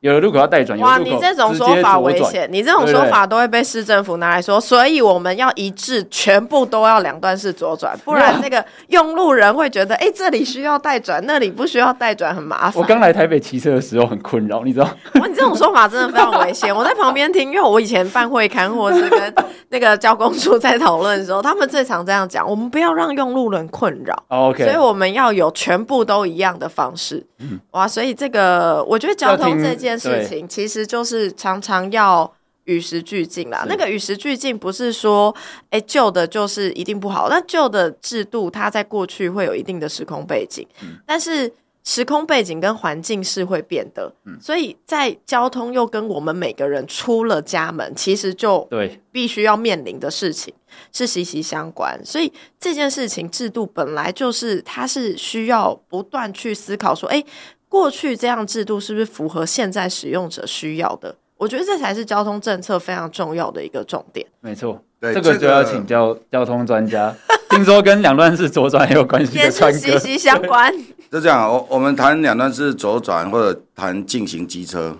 [0.00, 0.78] 有的路口要带转。
[0.78, 12.80] 哇，你这种说法危险，你这种说法都会被市政府拿来说，所以我们要一致，全部都要两段式左转，不然那个用路人会觉得，哎、欸，这里需要带转，那里不需要带转，很麻烦。
[12.80, 14.84] 我刚来台北骑车的时候很困扰，你知道？
[15.14, 16.74] 哇，你这种说法真的非常危险。
[16.74, 19.34] 我在旁边听，因为我以前办会刊或是跟
[19.70, 24.14] 那个交工处在讨论的时候，他们最常这样讲，我们不要让用路人困扰。
[24.28, 27.24] Oh, OK，所以我们要有全部都一样的方式。
[27.40, 30.88] 嗯、哇，所以这个我觉得交通这件事情其实。
[30.88, 32.32] 就是常常要
[32.64, 33.66] 与时俱进啦。
[33.68, 35.34] 那个与时俱进不是说，
[35.68, 37.28] 哎，旧的就是一定不好。
[37.28, 41.52] 那旧的制度，它在过去会有一定的时空背景，嗯、但是
[41.84, 44.10] 时空背景跟环境是会变的。
[44.24, 50.54] 嗯、所以在交通又跟我们每个人出了家门，其实就对必须要面临的事情
[50.90, 52.00] 是息息相关。
[52.02, 57.22] 所以这件事情制度本来就是，它是需要不断去思考说，哎。
[57.68, 61.14] 过去这样制度是不是符合现在使用者需要的？
[61.36, 64.26] 我觉得这才是交通政策非常重要的一个重点。
[64.40, 67.14] 没错，对，这个就要请教交通专家。
[67.50, 70.72] 听说跟两段式左转也有关系的，也 是息息相关。
[71.10, 74.96] 就这样，我我们谈两段式左转或者谈进行机车。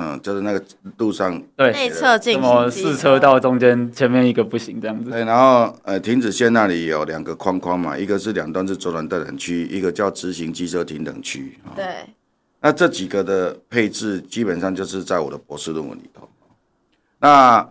[0.00, 0.64] 嗯，就是那个
[0.98, 5.10] 路上对内侧进什么四车道中间前面一个不行这样子。
[5.10, 11.58] 对，然后呃停止线那里有两个框框嘛，一个是两段是左转待等区，一个叫直行机车停等区。
[11.74, 11.84] 对，
[12.60, 16.28] 那这几个的配置基本上就是在我的博士论文里头。
[17.18, 17.68] 那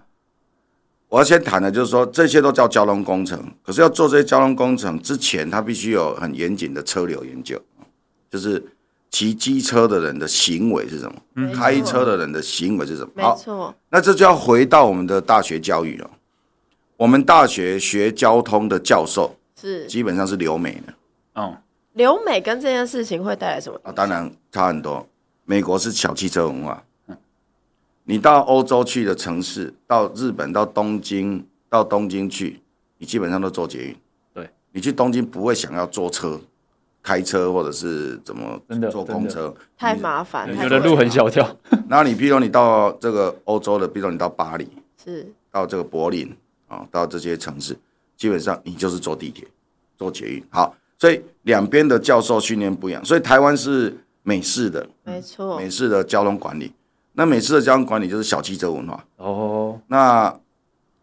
[1.07, 7.57] 我要先谈的就是说，这些都叫交通工程，可是要做这些交通工程之前，它必须有很严谨的车流研究，
[8.29, 8.61] 就是。
[9.09, 11.15] 骑机车的人的行为是什么？
[11.35, 13.11] 嗯、开车的人的行为是什么？
[13.15, 16.09] 没错，那这就要回到我们的大学教育了。
[16.97, 20.93] 我们大学学交通的教授是基本上是留美的。
[21.41, 21.57] 哦，
[21.93, 23.79] 留美跟这件事情会带来什么？
[23.83, 25.07] 啊，当然差很多。
[25.45, 26.83] 美国是小汽车文化。
[27.07, 27.17] 嗯、
[28.03, 32.59] 你到欧洲去的城市，到日本，到东京，到东京去，
[32.97, 33.95] 你基本上都坐捷运。
[34.33, 36.41] 对，你去东京不会想要坐车。
[37.07, 41.49] 开车或者是怎么坐公车太麻烦，有的路很小条。
[41.87, 44.67] 然后 你，比如你到这个欧洲的，比如你到巴黎，
[45.01, 46.35] 是到这个柏林
[46.67, 47.77] 啊，到这些城市，
[48.17, 49.47] 基本上你就是坐地铁、
[49.97, 50.43] 坐捷运。
[50.49, 53.05] 好，所以两边的教授训练不一样。
[53.05, 56.73] 所以台湾是美式的，没错，美式的交通管理。
[57.13, 59.05] 那美式的交通管理就是小汽车文化。
[59.15, 60.37] 哦，那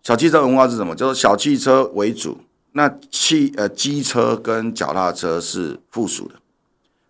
[0.02, 0.94] 小汽车文化是什么？
[0.94, 2.36] 就是小汽车为主。
[2.76, 6.34] 那汽呃机车跟脚踏车是附属的，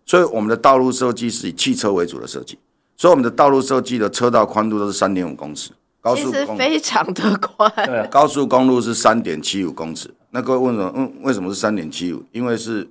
[0.05, 2.59] 所以我们的道路设计是以汽车为主的设计，
[2.95, 10.13] 所以我们的道路设计的车道宽度都是三点五公尺，高速公路非常的宽，对， 高速公路是三点七五公尺。
[10.29, 10.93] 那各位问什么？
[10.95, 12.23] 嗯，为什么是三点七五？
[12.31, 12.87] 因为是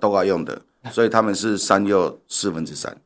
[0.00, 2.96] 都要用的，所以他们是三又四分之三。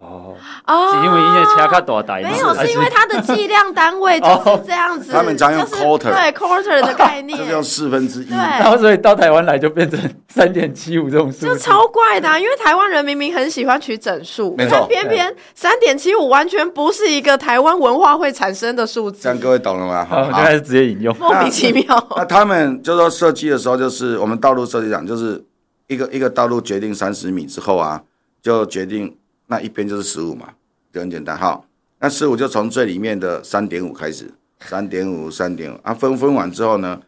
[0.00, 5.10] 哦哦，是因为因为车较大台，没有，是因为它的计量单位 就是这样子。
[5.10, 8.30] 他们常用 quarter，对 quarter 的概念， 就是用四分之一。
[8.30, 12.28] 然后所以到台湾来就变成三点七五这种数，就超怪的。
[12.40, 19.24] 因为台湾人明明很喜欢取整数，没错，偏偏三点七五完全不是一个台湾文化会产生的数字。
[19.24, 20.06] 这样各位懂了吗？
[20.08, 21.84] 好，就开始直接引用， 莫名其妙。
[22.16, 25.44] 那他们就说设计的时候，就是我们道路设计讲，就是
[25.88, 28.00] 一个一个道路决定三十米之后啊，
[28.40, 29.16] 就决定
[29.48, 30.54] 那一边就是十五嘛。
[30.90, 31.66] 就很简单，好，
[31.98, 35.78] 那十五就从最里面的三点五开始，三点五，三点五。
[35.82, 37.02] 啊，分分完之后呢，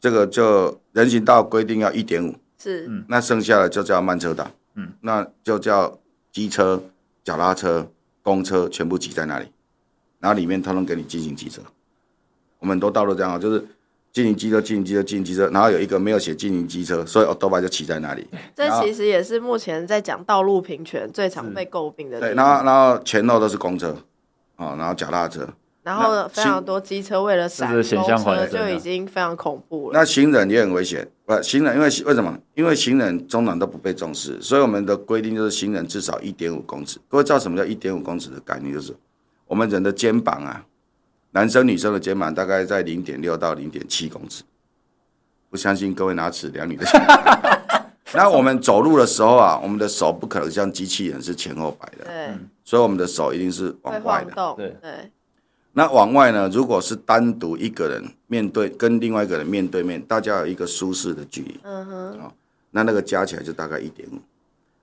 [0.00, 5.96] 这个就人行道规定要一点五，是，嗯，那剩下的就叫慢车道，嗯，那就叫
[6.32, 6.82] 机车、
[7.22, 7.88] 脚踏车、
[8.20, 9.46] 公车全部挤在那里，
[10.18, 11.62] 然后里面通通给你进行机车，
[12.58, 13.64] 我们都道路这样，就是。
[14.10, 18.26] 禁行机车，经营机车，经营机车，然后有一个没有写经营机车，所以欧多巴就骑在那里。
[18.54, 22.18] 这其实也是目前在讲道路平权最常被诟病的。
[22.18, 23.96] 对，然后然后前后都是公车，
[24.56, 25.48] 哦，然后脚踏车，
[25.82, 29.98] 然后非常多机车为了闪公车就已经非常恐怖了。
[29.98, 32.36] 那行人也很危险，不，行人因为为什么？
[32.54, 36.98] 因为行人中档都不被重视，所以我们的规定就是行人至少一点五公尺。
[37.08, 38.72] 各位知道什么叫一点五公尺的概念？
[38.72, 38.96] 就是
[39.46, 40.64] 我们人的肩膀啊。
[41.32, 44.42] 男生女生的肩膀大概在零点六到零点七公尺，
[45.50, 47.48] 不相信各位拿尺量你的肩膀。
[48.14, 54.54] 那我们走路的时候啊，我们的手不可能像机器人是前后摆的，对，所以我们的手一定是往外的。
[54.56, 55.10] 对对。
[55.74, 56.48] 那往外呢？
[56.52, 62.32] 如果是单独一个人面对跟另外一个人面对面，大家有一个舒适的距离，嗯哼，哦，
[62.70, 64.18] 那那个加起来就大概一点五。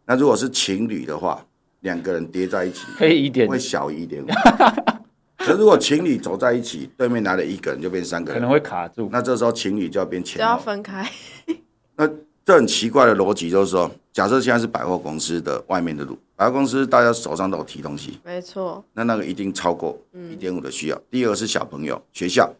[0.05, 1.43] 那如果是情侣的话，
[1.81, 4.27] 两个人叠在一起，可以一点，会小于一点五。
[5.37, 9.09] 可如果情侣走在一起，对面来了一个人，就变三个人，可能会卡住。
[9.11, 11.09] 那这时候情侣就要变前，就要分开。
[11.95, 12.09] 那
[12.45, 19.97] 这很奇怪的逻辑就是说，假设现在是百货公司的外面的路，百货公司大家手上都有提东西，没错，那那个一定超过
[20.31, 21.01] 一点五的需要。
[21.09, 22.53] 第二个是小朋友学校，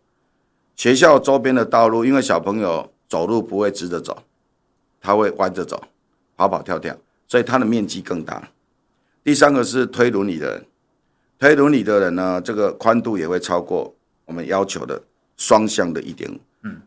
[0.76, 4.18] 学校周边的道路，因为小朋友走路不会直着走，
[5.00, 5.82] 他会弯着走，
[6.36, 8.50] 跑跑跳跳，所以它的面积更大。
[9.24, 10.66] 第三个是推轮椅的人，
[11.40, 13.94] 推轮椅的人呢，这个宽度也会超过
[14.26, 15.02] 我们要求的
[15.38, 16.38] 双向的一点五。
[16.64, 16.82] 嗯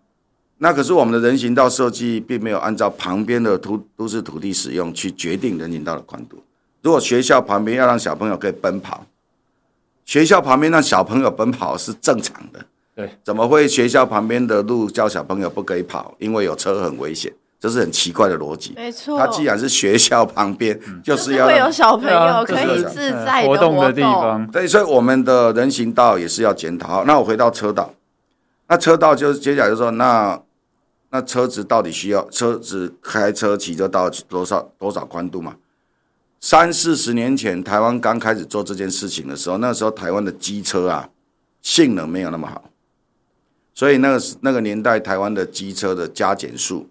[0.61, 6.43] 那可是我们的人行道设计并没有按照旁边的土都市土地使用去决定人行道的宽度。
[6.83, 9.07] 如果学校旁边要让小朋友可以奔跑，
[10.05, 12.65] 学校旁边让小朋友奔跑是正常的。
[12.97, 16.13] 对，怎么会学校旁边的路叫小朋友不可以跑？
[16.19, 18.73] 因为有车很危险，这是很奇怪的逻辑。
[18.77, 24.47] 没错，它既然是学校旁边，就是要会有小朋友可以自在活动的地方。
[24.51, 27.05] 对，所以我们的人行道也是要检讨。
[27.05, 27.93] 那我回到车道，
[28.69, 30.41] 那车道就是接下来就说那。
[31.11, 35.57] 那车子到底需要车子开车骑车到多少多少宽度嘛？
[36.39, 41.09] 三四十年前台湾刚开始做这件事情的时候，那时候台湾的机车啊
[41.63, 42.65] 性能没有那么好，
[43.73, 46.87] 所以那个那个年代台湾的机车的加减速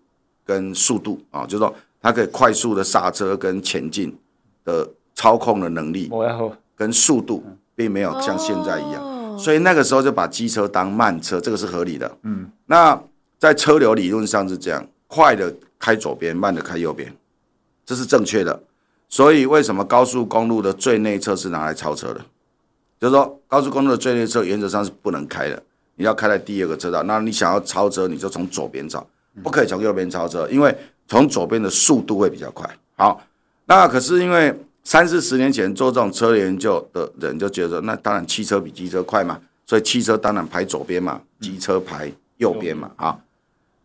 [0.47, 4.17] 跟速度啊，就是说它可以快速的刹车跟前进
[4.63, 6.09] 的操控的能力，
[6.75, 7.43] 跟速度
[7.75, 12.17] 并没有像现在一样，所以那个时候就把机车当慢车，这个是合理的。
[12.23, 12.99] 嗯，那。
[13.39, 17.15] 在车流理论上是这样，快的开左边，慢的开右边，
[17.85, 18.59] 这是正确的。
[19.07, 22.25] 所以为什么高速公路的最内侧是拿来超车的？
[22.99, 25.63] 就是说高速公路的最内侧原则上是不能开的，
[25.97, 27.03] 你要开在第二个车道。
[27.03, 29.07] 那你想要超车，你就从左边走，
[29.43, 30.75] 不可以从右边超车，因为
[31.07, 32.69] 从左边的速度会比较快。
[32.95, 33.21] 好，
[33.65, 43.19] 那可是因为三四十年前做这种车研究的人就觉得，那当然汽车比机车快嘛，所以汽车当然排左边嘛，机车排右边嘛，啊。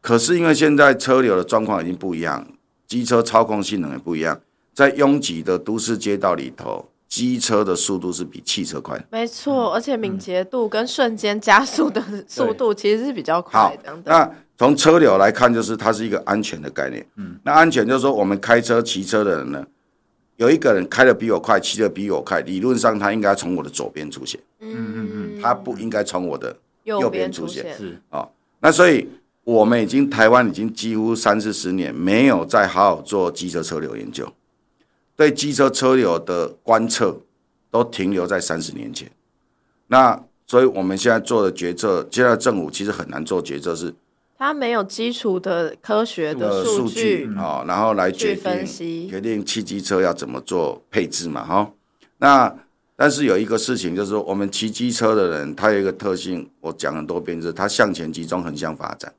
[0.00, 2.46] 可是因为现在车流的状况已经不一样，
[2.86, 4.40] 机车操控性能也不一样，
[4.74, 9.04] 在拥挤的都市街道里头，机车的速度是比汽车快的。
[9.10, 13.96] 没错，而且敏捷度跟瞬间加速的速度其实是比较快的。
[14.04, 14.28] 那
[14.62, 17.04] 从车流来看，就是它是一个安全的概念。
[17.16, 19.66] 嗯，那安全就是说，我们开车、骑车的人呢，
[20.36, 24.40] 有一个人开的比我快，骑的比我快，理论上他应该从我的左边出现。
[24.60, 27.76] 嗯嗯嗯，他不应该从我的右边出现。
[27.76, 29.08] 是哦，那所以。
[29.44, 34.32] 我们已经台湾已经几乎三四十年没有再好好做机车车流研究，
[35.16, 37.18] 对机车车流的观测
[37.68, 39.10] 都停留在三十年前。
[39.88, 43.92] 那所以我们现在做的决策，现在政府其实很难做决策，是
[44.42, 48.66] 它没有基础的科学的数据啊，然后来决定
[49.08, 51.70] 决定汽机车要怎么做配置嘛，哈。
[52.18, 52.52] 那
[52.96, 59.12] 但是有一个事情就是说，我们骑机车的人，他有一个特性，我讲很多遍，就是他向前集中，横向发展。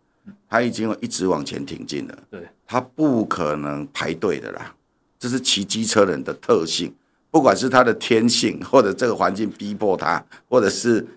[0.50, 4.76] 他已经一直往前挺进了，对，他不可能排队的啦，
[5.18, 6.94] 这是骑机车人的特性，
[7.32, 11.08] 不管是他的天性，或者这个环境逼迫他，或者是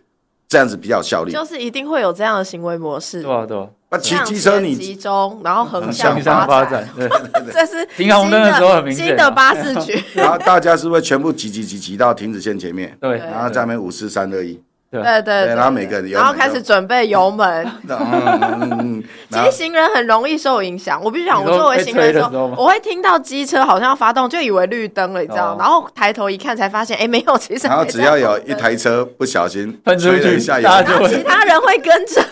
[0.46, 3.20] 这样子比较效率，就是一定会有这样的行为模式。
[3.20, 3.68] 对啊，对啊。
[3.88, 7.08] 那骑机车你集中，然后横向发展，对，
[7.52, 9.06] 这是停红灯的时候很明显。
[9.06, 12.96] 新的巴士局， 然后大家是不是全部挤挤挤挤到停止线前面？
[13.00, 14.60] 对，然后在那边五四三二一。
[14.88, 17.66] 对对对，然后每个人，然后开始准备油门。
[19.30, 20.98] 其实行人很容易受影响。
[21.02, 25.56] 我必须讲，我作为行人的时候，我会听到机车好像要发动，就以为绿灯了，你知道？
[25.58, 27.66] 然后抬头一看，才发现，哎，没有，其实。
[27.66, 30.68] 然后只要有一台车不小心喷出去，下油，
[31.08, 32.24] 其他人会跟着。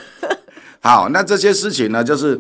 [0.85, 2.38] 好，那这些事情呢，就是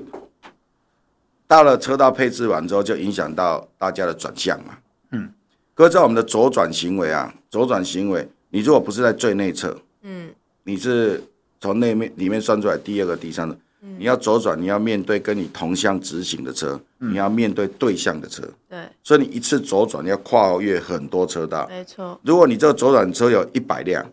[1.46, 4.76] 到了车道配置完之后，就影响到大家的转向嘛。
[5.12, 5.32] 嗯，
[5.72, 9.74] 各位在我们的左转行为啊，左转行为，你如果不是在最内侧。
[10.02, 10.28] 嗯，
[10.64, 11.24] 你是
[11.58, 22.20] 从那面里面算出来第二个、第三个，嗯、你要左转，你要面对跟你同向直行的车，嗯、你要面对对向的车，对，所以你一次左转你要跨越很多车道，没错。
[22.22, 24.04] 如果你这个左转车有一百辆，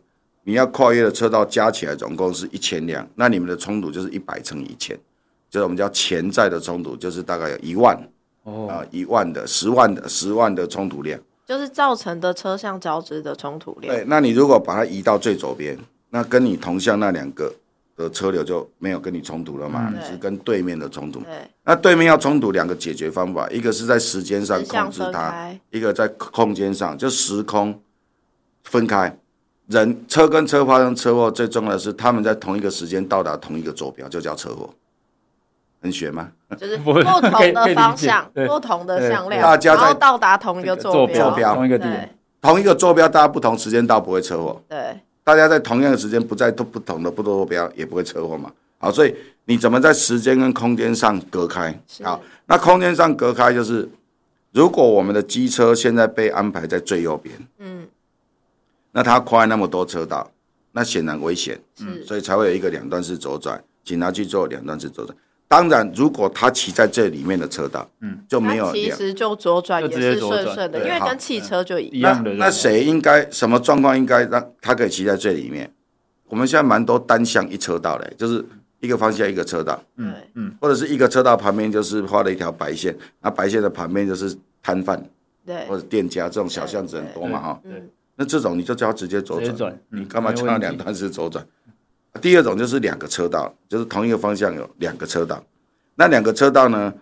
[0.44, 4.98] 你要跨越的车道加起来总共是一千辆，那你们的冲突就是一百乘以一千，
[5.50, 7.96] 就是我们叫潜在的冲突，就是大概有一万，
[8.44, 11.20] 哦，啊，一万的、十万的、十万的冲突量。
[11.46, 13.94] 就是造成的车厢交织的冲突量。
[13.94, 15.78] 对，那你如果把它移到最左边，
[16.10, 17.54] 那跟你同向那两个
[17.98, 19.92] 的车流就没有跟你冲突了嘛？
[19.92, 21.20] 嗯、你是跟对面的冲突。
[21.20, 21.30] 对。
[21.66, 27.78] 那对面要冲突，两个解决方法，一个是在时间上控制它，一个在空间上就时空
[28.64, 29.16] 分开。
[29.68, 34.70] 人车跟车发生车祸，最重要的是他们在同一个时间到达同一个坐标，就叫车祸。
[35.82, 36.30] 很玄吗？
[36.60, 44.62] 就是不同的方向，不同的向量，大家在到达同一个坐标，同一个地点，同一个坐标，大家不同时间到不会车祸。
[44.70, 48.52] 对，大家在同样的时间不在不同的不同坐标也不会车祸嘛。
[48.78, 51.76] 好，所以你怎么在时间跟空间上隔开？
[51.88, 53.90] 是好，那空间上隔开就是，
[54.52, 57.88] 如果我们的机车现在被安排在最右边，嗯，
[58.92, 60.30] 那他跨那么多车道，
[60.72, 65.16] 那显然危险，嗯，所以才会有一个两段式左转，请他去做两段式左转。
[65.48, 72.24] 当然，如果他骑在这里面的车道，嗯，就没有其实就左转也是顺顺的，因为跟汽车就一样。
[72.24, 72.34] 的。
[72.36, 75.70] 那谁应该什么状况应该让他可以骑在最里面？
[76.30, 78.46] 我们现在蛮多单向一车道嘞，就是
[78.80, 84.34] 一个方向一个车道，嗯嗯，或者是一个车道旁边就是画了一条白线，那白线的旁边就是
[84.64, 85.06] 摊贩，
[85.46, 87.62] 对，或者店家这种小巷子很多嘛哈，
[88.16, 91.46] 那这种你就叫他直接左转，你干嘛叫两段式左转？
[92.22, 95.42] 第二种就是两个车道，就是同一个方向有两个车道，
[95.96, 96.94] 那两个车道呢，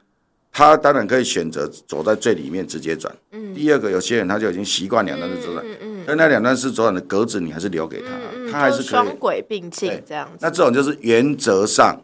[0.52, 3.14] 他当然可以选择走在最里面直接转。
[3.32, 3.54] 嗯。
[3.56, 6.04] 第二个，有些人他就已经习惯两段式左转，嗯嗯。
[6.06, 10.38] 但那两段式左转的格子你还是留给他，嗯、他还是可以双轨并进这样子。
[10.42, 12.00] 那这种就是原则上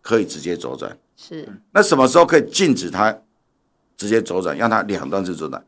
[0.00, 0.96] 可以直接左转。
[1.16, 1.48] 是。
[1.72, 3.18] 那什么时候可以禁止他
[3.96, 5.64] 直接左转，让他两段式左转？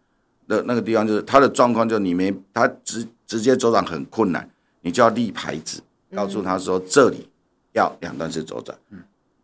[0.48, 5.80] 那那个地方就是他的状况，就你没他直直接左转很困难，你就要立牌子。
[6.16, 7.28] 告诉他说，这里
[7.74, 8.76] 要两段式左转。
[8.88, 8.98] 嗯，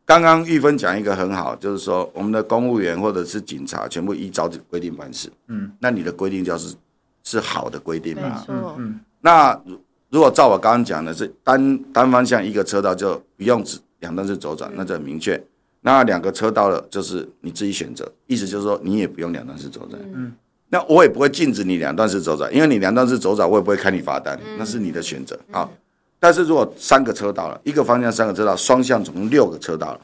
[0.06, 5.30] 刚刚玉芬讲一个很好，就是说我们的公务员或者是警察全部依照规定办事。
[5.48, 6.74] 嗯，那你的规定就是
[7.22, 8.42] 是好的规定嘛？
[8.48, 8.76] 没错。
[8.78, 9.60] 嗯，那
[10.08, 15.38] 如果照我刚刚讲的是单单方向一个车道就不用指两段式左转，那就很明确。
[15.82, 20.00] 那两个车道了就是你自己选择，意思就是说你也不用两段式左转。
[20.14, 20.32] 嗯，
[20.74, 25.38] 那我也不会禁止你两段式左转，因为你两段式左转我也不会开你罚单，那是你的选择。
[25.52, 25.70] 好。
[26.18, 30.00] 但是如果三个车道了，一个方向三个车道，双向总共六个车道了，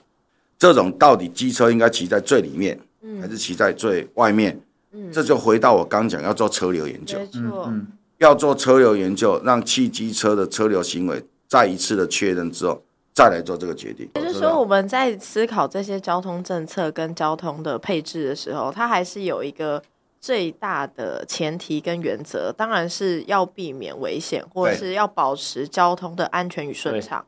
[0.56, 2.78] 这种到底机车应该骑在最里面，
[3.20, 4.60] 还是骑在最外面？
[4.92, 7.72] 嗯，这就回到我刚讲要做车流研究，没错，
[8.18, 12.80] 要做车流研究，让汽机车的车流行为再一次的确认之后，
[13.12, 14.08] 再来做这个决定。
[14.14, 19.82] 也就是说，我们在思考这些交通政策跟交通的配置的时候，它还是有一个。
[20.20, 27.24] 最大的前提跟原则，当然是要避免危险，或者是要保持交通的安全与顺畅。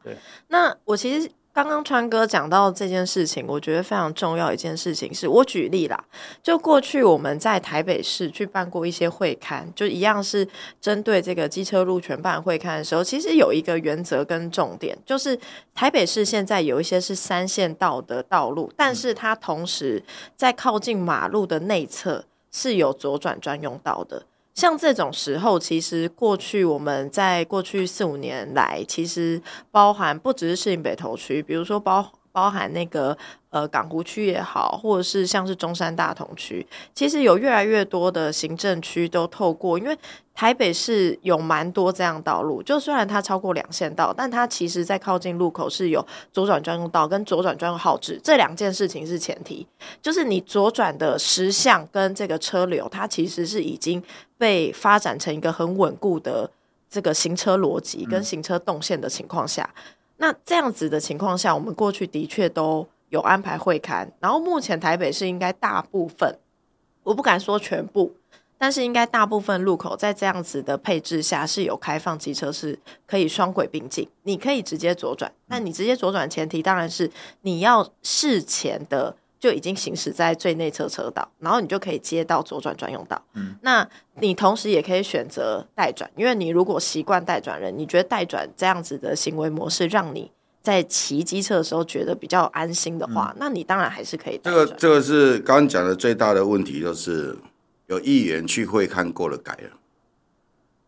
[0.49, 6.05] 那我其实刚刚川哥讲到这件事情，我觉得非常重要一件事情是，我举例啦，
[6.43, 10.47] 就过去我们在台北市去办过一些会刊，就一样是
[10.81, 15.39] 针对这个机车路权办会刊的时候，其实有一个原则跟重点，就是
[15.75, 20.03] 台北市现在有一些是三线道的道路，但是它同时
[20.37, 22.25] 在靠近马路的内侧。
[22.53, 33.19] 是有左转专用道的，像这种时候，其实过去我们在过去四五年来，其实包含不只是士林北投区，比如说包包含那个。
[33.53, 39.95] 呃，港湖区也好，或者是像是中山大同区，其实有越来越多的行政区都透过，因为
[40.35, 49.67] 台北市有蛮多这样道路，就虽然它超过两线道，但它其实在靠近路口是有左转专用道跟左转专用号志，这两件事情是前提，
[50.01, 54.03] 就是你左转的时向跟这个车流，它其实是已经
[54.39, 56.51] 被发展成一个很稳固的
[56.89, 59.85] 这个行车逻辑跟行车动线的情况下，嗯、
[60.17, 62.89] 那这样子的情况下，我们过去的确都。
[63.13, 66.39] 有安排会勘，然后目前台北市应该大部分，
[67.03, 68.15] 我不敢说全部，
[68.57, 77.11] 但是应该大部分路口在这样子的配置下是有开放机车是可以双轨并进，你可以直接左转，那你直接左转前提当然是
[77.43, 83.23] 你要事前的就已经行驶在最内侧车道，然后你就可以接到左转专用道。
[83.35, 90.33] 嗯，那你同时也可以选择待转，因为你如果习惯待转人，你觉得待转这样子的行为模式让你。
[90.63, 94.41] 在骑机车的时候觉得比较安心的话，嗯、那你当然还是可以。
[94.45, 97.37] 这个这个是刚刚讲的最大的问题，就是
[97.89, 99.71] 有议员去会看过了改了，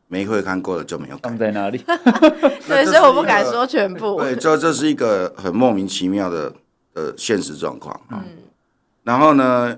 [0.06, 1.28] 没会看过了就没有改。
[1.28, 1.78] 放在哪里？
[2.68, 4.20] 对，所以我不敢说全部。
[4.20, 6.54] 对，这这是一个很莫名其妙的
[6.92, 8.00] 呃现实状况。
[8.10, 8.22] 嗯。
[9.02, 9.76] 然后呢，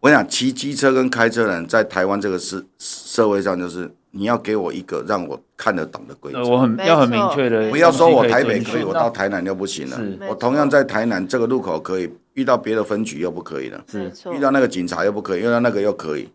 [0.00, 3.94] 我想骑机车跟开车人在台湾这个社社会上就是。
[4.16, 10.00] 你要给我一个让我看得懂的规则，我很要很明确的，不要说我台北可以，我到台南就不行了。
[10.28, 13.84] 我同样在台南这个路口可以，遇到别的分局又不可以了。
[13.86, 16.28] 是，遇到那个警察又不可以，遇到那个又可以。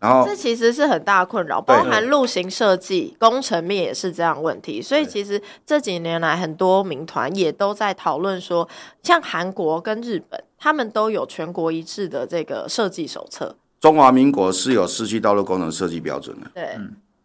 [0.00, 4.80] 然后这其实是很大的困扰，包含路型设计、工程面也是这样问题。
[4.80, 8.68] 所以其实这几年来，很多民团也都在讨论说，
[9.02, 13.56] 像韩国跟日本，他们都有全国一致的这个设计手册。
[13.80, 16.48] 中华民国是有市区道路工程设计标准的。
[16.54, 16.78] 对。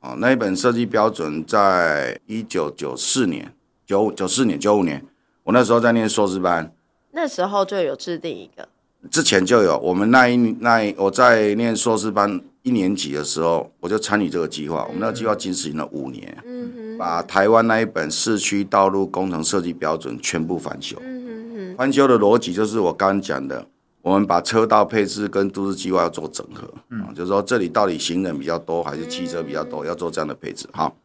[0.04, 3.54] 哦，那一本设计标准在一九九四年、
[3.86, 5.02] 九九四年、九五年，
[5.44, 6.74] 我那时候在念硕士班，
[7.12, 8.68] 那时候就有制定一个，
[9.10, 9.78] 之前就有。
[9.80, 14.82] 我们那一那一我在念硕士班一年级的时候，我就参与这个计划。
[14.82, 23.66] 嗯、我们那个计划经营了五年，嗯哼，把台湾那一本市区道路工程设计标准全部翻修，嗯翻修的逻辑就是我刚刚讲的，
[24.04, 30.68] 我们把车道配置跟都市计划要做整合，嗯，就是说这里到底行人比较多还是汽车比较多，要做这样的配置。
[30.72, 30.96] 好，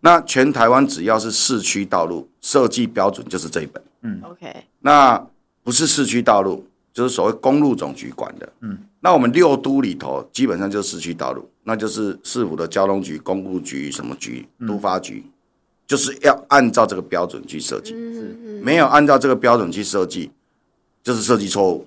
[0.00, 5.22] 那全台湾只要是市区道路设计标准就是这一本，嗯，OK，那
[5.62, 15.22] 不是市区道路，就是所谓公路总局管的，嗯，那我们六都里头基本上就是市区道路，那就是市府的交通局、公路局什么局、都发局。
[15.26, 15.30] 嗯
[15.90, 17.92] 就是要按照这个标准去设计，
[18.62, 20.30] 没有按照这个标准去设计，
[21.02, 21.84] 就是设计错误，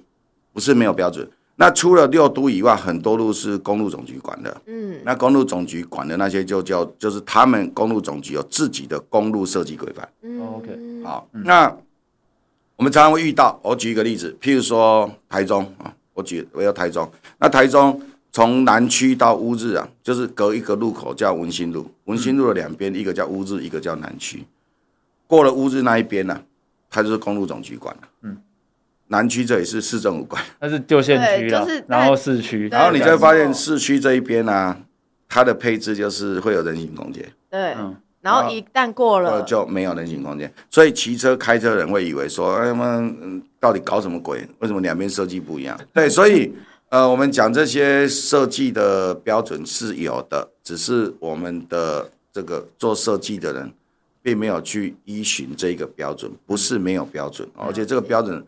[0.54, 1.30] 不是没有标准。
[1.56, 10.08] 那除了六都以外，很多路是公路总局管的，嗯，那公路总局管的那些就叫，就是他们公路总局有自己的公路设计规范。
[10.22, 11.76] 嗯，OK，好，那
[12.78, 18.02] 我们常常会遇到，我举一个例子，譬如说台中啊，我举我要台中，那台中。
[18.36, 24.44] 从南区到乌日啊，就是隔一个路口叫文心路，文心路的两边一个叫乌日，一个叫南区。
[25.28, 26.42] 过了乌日那一边呢、啊，
[26.90, 28.08] 它就是公路总局管的。
[28.24, 28.36] 嗯，
[29.14, 31.68] 南区这里是市政府管，那是旧县区了。
[31.88, 34.78] 然后市区，然后你就会发现市区这一边呢、啊，
[35.30, 37.24] 它的配置就是会有人行空间。
[37.48, 37.76] 对，
[38.22, 44.46] 然后一旦过了就没有人行空间，所以骑车开车人会以为说，哎们到底搞什么鬼？
[44.58, 45.80] 为什么两边设计不一样？
[45.94, 46.52] 对，所以。
[46.90, 53.74] 呃，我们讲这些设计的标准是有的，只是我们的这个做设计的人
[54.22, 58.46] 并没有去依循这个标准，不是没有标准，而且这个标准，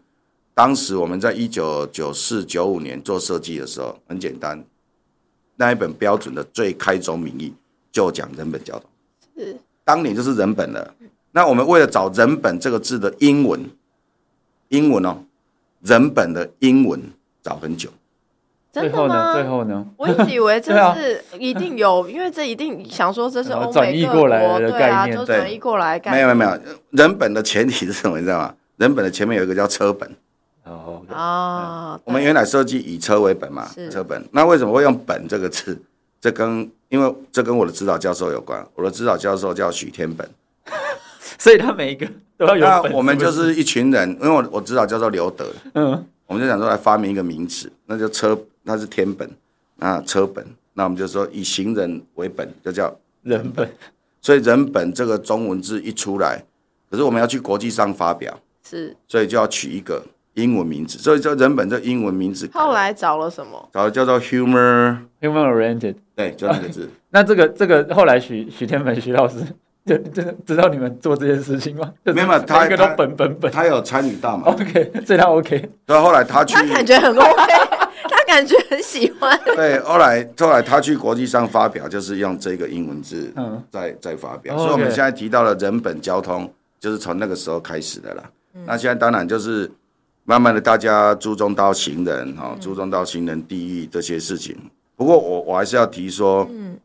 [0.55, 4.63] 当时我们在一九九四九五年做设计的时候，很简单，
[5.57, 7.53] 那一本标准的最开宗明义
[7.91, 8.89] 就讲人本交通，
[9.35, 10.95] 是当年就是人本了。
[11.33, 13.69] 那我们为了找人本这个字的英文，
[14.69, 15.17] 英文哦，
[15.81, 17.01] 人本的英文
[17.43, 17.89] 找很久。
[18.71, 19.33] 最后呢？
[19.33, 19.85] 最后呢？
[19.97, 26.01] 我一直以为这是一定有， 因为这一定想说这是欧美各国的概念，对啊，就转移过来。
[26.05, 26.59] 没有没有没有，
[26.91, 28.17] 人本的前提是什么？
[28.17, 28.55] 你知道吗？
[28.77, 30.09] 人本的前面有一个叫车本。
[30.65, 34.23] 哦啊，我们原来设计以车为本嘛，车本。
[34.31, 35.79] 那为什么会用“本”这个字？
[36.19, 38.65] 这跟因为这跟我的指导教授有关。
[38.75, 40.27] 我的指导教授叫许天本，
[41.37, 42.07] 所以他每一个
[42.37, 42.65] 都要有。
[42.65, 48.37] 那我们就是一群人，因为我我指导教授刘德，嗯，我们就想说来发明一个名词，那就车。
[48.67, 49.29] 那是天本，
[49.75, 50.43] 那车本，
[50.73, 52.91] 那我们就说以行人为本，就叫
[53.21, 53.69] 人本。
[54.19, 56.43] 所以人本这个中文字一出来，
[56.89, 58.35] 可是我们要去国际上发表，
[58.67, 60.03] 是，所以就要取一个
[60.35, 60.97] 英文名字。
[60.97, 63.69] 所以叫人本这英文名字，后来找了什么？
[63.73, 66.89] 找了叫做 humor humor oriented，对，就那个字。
[67.11, 69.39] 那这个这个后来许许天本徐老师，
[69.85, 71.91] 就真的知道你们做这件事情吗？
[72.03, 75.69] 没有，他一个都本本本，他有参与到嘛？OK，这他 OK。
[75.87, 77.53] 所以后来他去，他感觉很 OK
[78.09, 78.25] 他。
[78.27, 79.39] 感觉很喜欢。
[79.55, 83.31] 对，后来后来他去国际上发表，就是用这个英文字
[83.71, 84.57] 在在发表。
[84.57, 88.23] 所以我们现在提到了人本交通，就是从那个时候开始的啦。
[88.65, 89.71] 那现在当然就是
[90.25, 94.57] 慢慢的大家注重到行人哈，注重到行人第一这些事情。
[94.95, 96.77] 不过我我还是要提说，嗯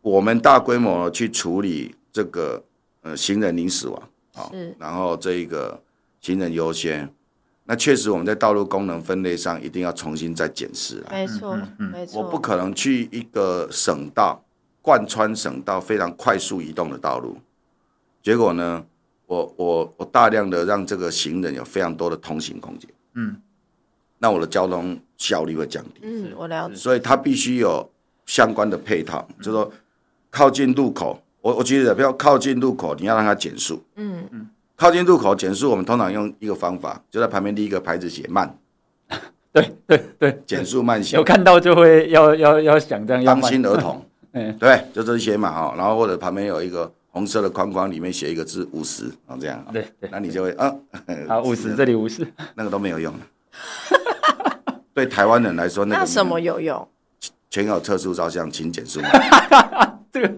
[0.00, 2.62] 我们大规模去处理这个
[3.02, 4.02] 呃行人零死亡，
[4.34, 5.80] 好，然后这一个
[6.20, 7.10] 行人优先。
[7.64, 11.08] 那确实，我们在道路功能分类上一定要重新再检视了。
[11.10, 12.20] 没错，没错。
[12.20, 14.44] 我不可能去一个省道
[14.82, 17.38] 贯穿省道非常快速移动的道路，
[18.22, 18.84] 结果呢，
[19.26, 22.90] 我我我大量的让这个行人有非常多的通行空间。
[23.14, 23.36] 嗯，
[24.18, 26.00] 那我的交通效率会降低。
[26.02, 26.74] 嗯，我了解。
[26.74, 27.88] 所以它必须有
[28.26, 29.72] 相关的配套，就是说
[30.30, 33.82] 靠近路口，我我觉得不要靠近路口，你要让它减速。
[33.96, 34.48] 嗯嗯。
[34.76, 38.58] 靠近路口减速，我们通常用一个方法，就在旁边立一个牌子写慢。
[39.52, 41.16] 对对对，减速慢行。
[41.16, 44.04] 有看到就会要要要想这样，当心儿童。
[44.36, 45.74] 嗯，对，就这些嘛哈。
[45.76, 49.64] 然后或者旁边有一个红色的框框，里面写一个字五十，然后这样。
[49.72, 50.74] 对对，那你就会啊，
[51.28, 53.14] 好五十， 这里五十，那个都没有用。
[54.92, 56.88] 对台湾人来说，那个什么有用？
[57.48, 59.00] 全有特殊照相，请减速。
[60.10, 60.34] 这个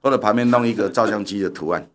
[0.00, 1.86] 或者旁边弄一个照相机的图案。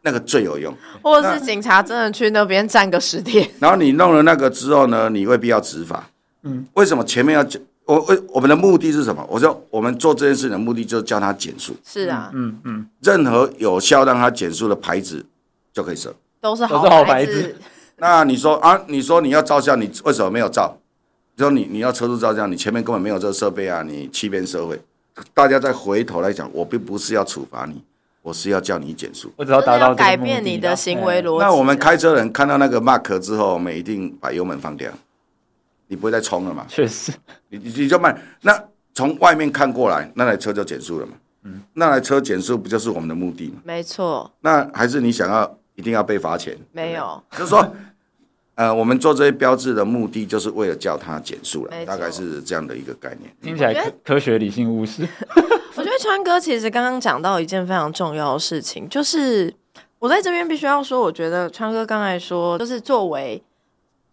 [0.00, 6.08] 那个最有用，或者是警察真的去那边站个十天，然后你弄了那个之后呢，你未必要执法。
[6.44, 7.60] 嗯，为什么前面要讲？
[7.88, 9.26] 我我我们的目的是什么？
[9.30, 11.74] 我说我们做这件事情的目的就是叫他减速。
[11.82, 15.24] 是啊，嗯嗯，任何有效让他减速的牌子
[15.72, 17.56] 就可以设，都是好牌子。
[17.96, 20.76] 那你说啊，你说你要照相，你为什么没有照？
[21.34, 24.78] 就说你你要车速照相，你前面根本没有这个设备啊，你欺骗社会。
[25.32, 27.82] 大家再回头来讲，我并不是要处罚你。
[28.20, 31.44] 我是要叫你减速，我只要达到改变你的行为逻辑。
[31.44, 34.90] 那我们开车人看到那个 mark 之后，我们一定把油门放掉，
[35.88, 36.64] 你不会再冲了嘛？
[36.68, 37.12] 确实，
[37.48, 38.16] 你你就慢。
[38.42, 38.64] 那
[38.94, 41.12] 从外面看过来，那台车就减速了嘛？
[41.44, 43.60] 嗯，那台车减速不就是我们的目的吗？
[43.64, 44.30] 没错。
[44.40, 46.56] 那还是你想要一定要被罚钱？
[46.72, 47.74] 没有，就是说，
[48.56, 53.32] 呃，我们做这些标志的目的，就是为了叫它减速了，大概是这样的一个概念。
[53.40, 55.08] 听起来科科学、理性、务实。
[55.76, 59.54] 我觉得川哥其实刚刚讲到一件非常重要的事情，就是
[60.00, 63.40] 我在这边必须要说，我觉得川哥刚才说，就是作为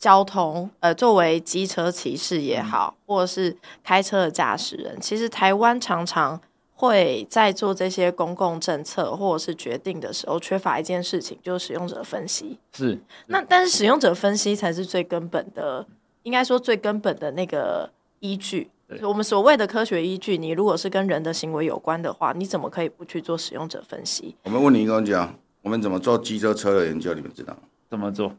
[0.06, 6.40] 交通，呃，作为机车骑士也好，嗯、或者是开车的驾驶人，其实台湾常常。
[6.78, 12.60] 会在做这些公共政策或者是决定的时候，缺乏一件事情，就是使用者分析。
[12.74, 15.88] 是，那但是使用者分析才是最根本的，
[16.24, 17.90] 应该说最根本的那个
[18.20, 18.70] 依据。
[19.04, 24.36] 我们所谓的科学依据，你如果是跟人的行为有关的话，你怎么可以不去做使用者分析？
[24.44, 27.14] 我们问你一个问题啊，我们怎么做机车车的研究？
[27.14, 27.56] 你们知道
[27.90, 28.36] 怎么做？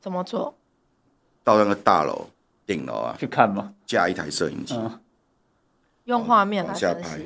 [0.00, 0.54] 怎么做？
[1.44, 2.28] 到那个大楼
[2.66, 3.72] 顶楼啊，去看吗？
[3.86, 4.74] 架一台摄影机。
[4.76, 4.98] 嗯
[6.04, 7.20] 用画面来往下拍，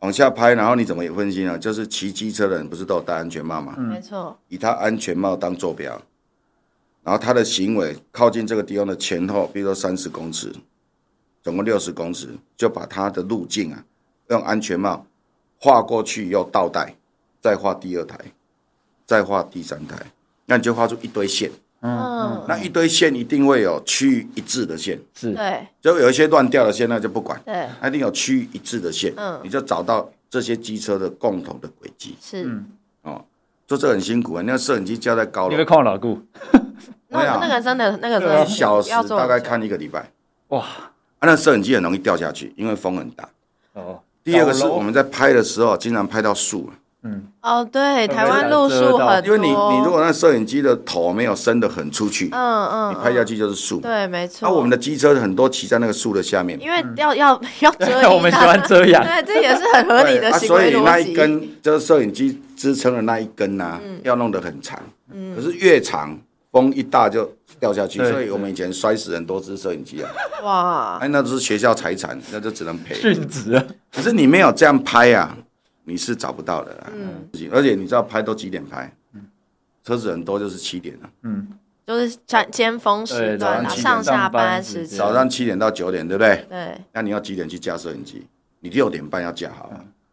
[0.00, 1.58] 往下拍，然后你怎么分析呢？
[1.58, 3.76] 就是骑机车的人不是都有戴安全帽吗？
[3.78, 4.36] 嗯、没错。
[4.48, 6.02] 以他安全帽当坐标，
[7.02, 10.52] 然后他的行为靠近这个地方的前后，比如说三十公尺，
[11.42, 13.82] 总共六十公尺，就把他的路径啊，
[14.28, 15.06] 用安全帽
[15.58, 16.94] 画过去，又倒带，
[17.40, 18.18] 再画第二台，
[19.06, 19.96] 再画第三台，
[20.44, 21.50] 那你就画出一堆线。
[21.86, 25.34] 嗯，那一堆线一定会有趋于一致的线，是。
[25.34, 32.50] 对，就有一些乱掉的线，那就不管，对，它一定有趋于一致的线，嗯，你就找到这些机车的共同的轨迹，是，
[33.02, 33.22] 哦，
[33.66, 36.18] 做这很辛苦啊，那个摄影机架在高楼，你会看老顾，
[37.08, 40.10] 那那个真的那个真的一小时大概看一个礼拜，
[40.48, 43.28] 哇，啊，那摄影机很容易掉下去，因为风很大，
[43.74, 46.70] 哦，第二个是我们在拍的时候经常拍到树。
[47.06, 54.48] 嗯，哦，对，台湾路树很多，因为你你如果那摄影机的头没有伸得很出去，嗯嗯，你拍下去就是树，对，没错。
[54.48, 60.72] 那我们的机车很多骑在那个树的下面，因为要要要遮阳， 我们喜欢遮阳，对，这也是很合理的行为。
[60.72, 64.80] 所以那一根就是摄影机支撑的那一根呐，要弄得很长，
[65.36, 66.18] 可是越长
[66.52, 67.30] 风一大就
[67.60, 70.08] 掉下去，所以我们以前摔死很多只摄影机啊，
[70.42, 73.62] 哇，哎，那都是学校财产，那就只能赔，殉职啊。
[73.94, 75.36] 可是你没有这样拍啊。
[75.84, 78.90] 你是找不到的啦，嗯，而且你知道拍都几点拍？
[79.14, 79.20] 嗯，
[79.84, 81.46] 车子很多就是七点了，嗯，
[81.86, 86.46] 就是尖尖峰时段，上下班时间，早上七点到九点，对不对？
[86.48, 88.26] 对，那你要几点去架摄影机？
[88.60, 89.70] 你六点半要架好，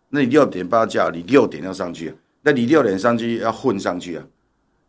[0.10, 4.24] 那你六点半要架，你六点要上去，那你六点上去要混上去啊，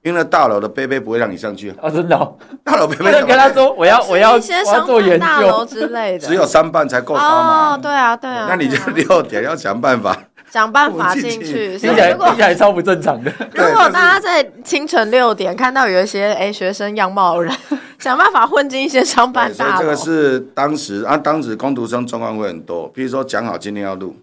[0.03, 5.65] 因为那大楼的杯杯不会让你上去啊，真的，大楼杯杯跟他说我要我要我要做研究。
[5.65, 10.21] 之类的，只有三半才够高嘛，哦，对啊对啊，那你就六点要想办法。
[10.53, 13.33] 想办法进去，听起来听起来超不正常的。
[13.57, 17.57] 如果大家在清晨六点看到有一些哎学生样貌的人，
[17.99, 19.81] 想办法混进一些商办大楼。
[19.81, 22.87] 这个是当时啊，当时工读生状况会很多。
[22.89, 24.15] 比如说讲好今天要录，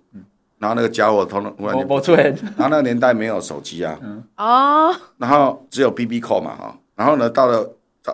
[0.60, 2.26] 然后那个家伙突然突然就不出来。
[2.56, 3.98] 然后那个年代没有手机啊，
[4.38, 6.78] 哦，然后只有 BB call 嘛哈。
[6.96, 7.68] 然后呢，到了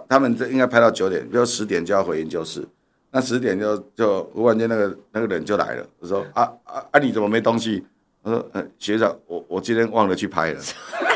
[0.08, 2.66] 他们这应该拍到九点，比如十点就要回研究室。
[3.12, 7.86] 那十点就就忽然间那个那个人就来了，我说啊啊啊，你怎么没东西？
[8.26, 10.60] 我说：“呃，学长，我我今天忘了去拍了。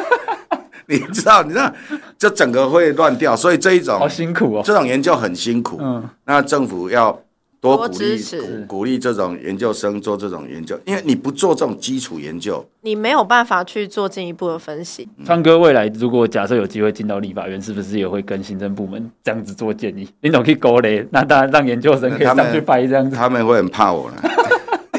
[0.85, 1.71] 你知道，你知道，
[2.17, 4.61] 这整个会乱掉，所以这一种好辛苦哦。
[4.63, 5.77] 这种研究很辛苦。
[5.81, 7.19] 嗯，那政府要
[7.61, 15.07] 多鼓励鼓鼓励这种研究生做这种研究，因为你不做这种基础研究，你没有办法去做进一步的分析。
[15.25, 20.09] 川哥，未来如果假设有机会进到立法院，是不是也会跟行政部门这样子做建议？
[20.21, 24.15] 你总可以勾勒，那当然让研究生可以上去拍这样子，他们会很怕我了。”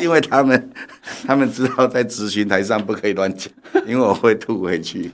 [0.00, 0.72] 因为他们，
[1.26, 3.52] 他们知道在咨询台上不可以乱讲，
[3.86, 5.10] 因为我会吐回去。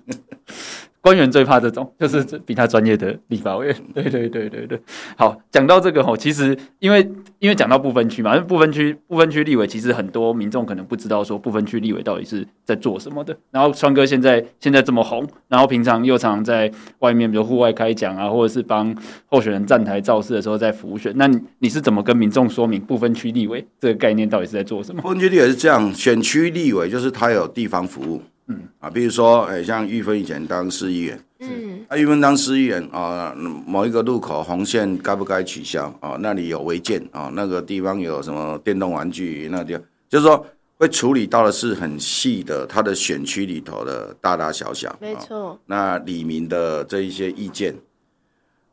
[1.07, 3.77] 官员最怕这种，就是比他专业的立法委员。
[3.95, 4.81] 对对对对对。
[5.17, 13.39] 好，讲到这个吼，其实因为因为讲到不分区嘛，因为不分区不分区立委，其实很多民众可能不知道说不分区立委到底是在做什么的。
[13.53, 18.93] 然后川哥现在现在这么红，然后平常又常常在外面，比如户外开讲啊，或者是帮
[19.27, 21.13] 候选人站台造势的时候在辅选。
[21.15, 25.01] 那你你是怎么跟民众说明不分区立委这个概念到底是在做什么？
[25.03, 28.21] 不分区立委是这样，选区立委就是他有地方服务。
[28.49, 33.35] 嗯啊，比如说，哎，像玉芬以前当市议员，嗯，啊，玉芬当市议员啊，
[33.67, 36.17] 某一个路口红线该不该取消啊？
[36.21, 45.59] 那里有违建啊，那个地方有什么电动玩具，那地方就是说会处理到的是很细的，他的选区里头的大大小小，没错。
[45.67, 47.75] 那里民的这一些意见，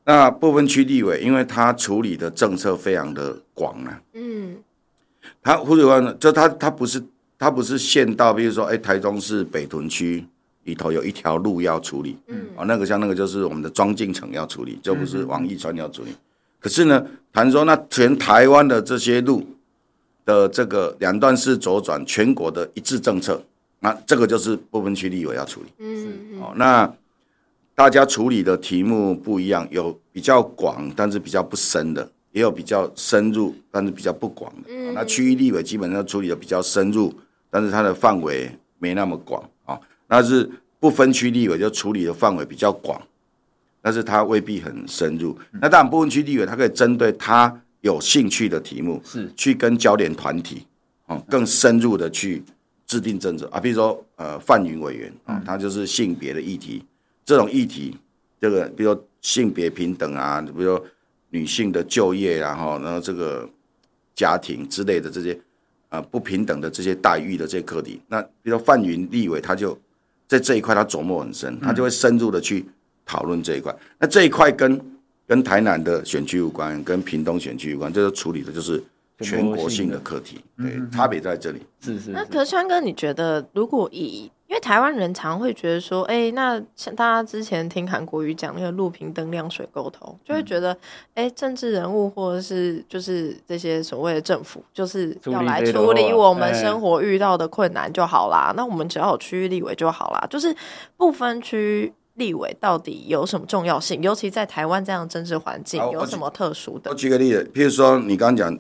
[0.06, 4.58] 那部分区立委，因为他处理的政策非常的广啊，嗯，
[5.42, 7.04] 他或者说，就他他不是。
[7.44, 10.26] 它不是县道，比如说，哎，台中市北屯区
[10.64, 16.16] 里头有一条路要处理，嗯，啊，那个像那个就是我们的庄敬城要处理，就不是王义川要处理。
[16.58, 19.46] 可是呢，谈说那全台湾的这些路
[20.24, 23.44] 的这个两段式左转，全国的一致政策，
[23.82, 26.90] 那这个就是部分区立委要处理，嗯，哦，那
[27.76, 34.70] 大家处理的题目不一样，有比较广，但是比较不深的，也有比较深入，但是比较不广的。
[34.70, 37.14] 嗯、那区域立委基本上处理的比较深入，
[37.54, 38.50] 但是它的范围
[38.80, 39.80] 没那么广啊。
[40.08, 40.50] 那是
[40.80, 43.00] 不分区立委就处理的范围比较广，
[43.80, 45.38] 但是它未必很深入。
[45.52, 50.66] 嗯、那当然不分区立委，它可以针对他有兴趣的题目，是去跟焦点团体
[51.06, 52.44] 哦更深入的去
[52.88, 53.60] 制定政策啊。
[53.60, 56.84] 比如说呃范云委员啊，他就是性别的议题。
[57.24, 57.98] 这种议题，
[58.42, 60.86] 这个比如说性别平等啊，比如说
[61.30, 63.50] 女性的就业，然后然后这个
[64.14, 65.40] 家庭之类的这些
[65.94, 69.78] 啊不平等的这些待遇的这些课题，那比如说范云立委他就
[70.28, 72.66] 在这一块他琢磨很深，他就会深入的去
[73.06, 73.74] 讨论这一块。
[74.00, 74.82] 那这一块跟
[75.28, 78.84] 跟台南的选区有关，跟屏东选区有关，这个处理的就是
[79.20, 81.60] 全国性的课题，对，差别在这里。
[81.80, 82.10] 是是。
[82.10, 90.72] 那可是川哥，你觉得如果以因为台湾人常会觉得说，哎、欸，那像大家之前听韩国瑜讲那个路平灯亮水沟通，就会觉得，
[91.16, 98.54] 哎、欸，政治人物或者是就是这些所谓的政府，就是要来处理我们生活遇到的困难就好啦。
[98.56, 100.24] 那我们只要有区域立委就好啦。
[100.30, 100.56] 就是
[100.98, 104.04] 不分区立委到底有什么重要性？
[104.04, 106.92] 尤其在台湾这样的政治环境，有什么特殊的？
[106.92, 108.60] 我举个例子，譬如说你刚刚讲，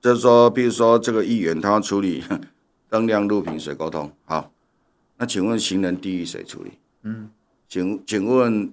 [0.00, 2.24] 就是说，譬如说这个议员他要处理
[2.88, 4.50] 灯亮路平水沟通，好。
[5.20, 6.70] 那请问行人地域谁处理？
[7.02, 7.28] 嗯，
[7.68, 8.72] 请请问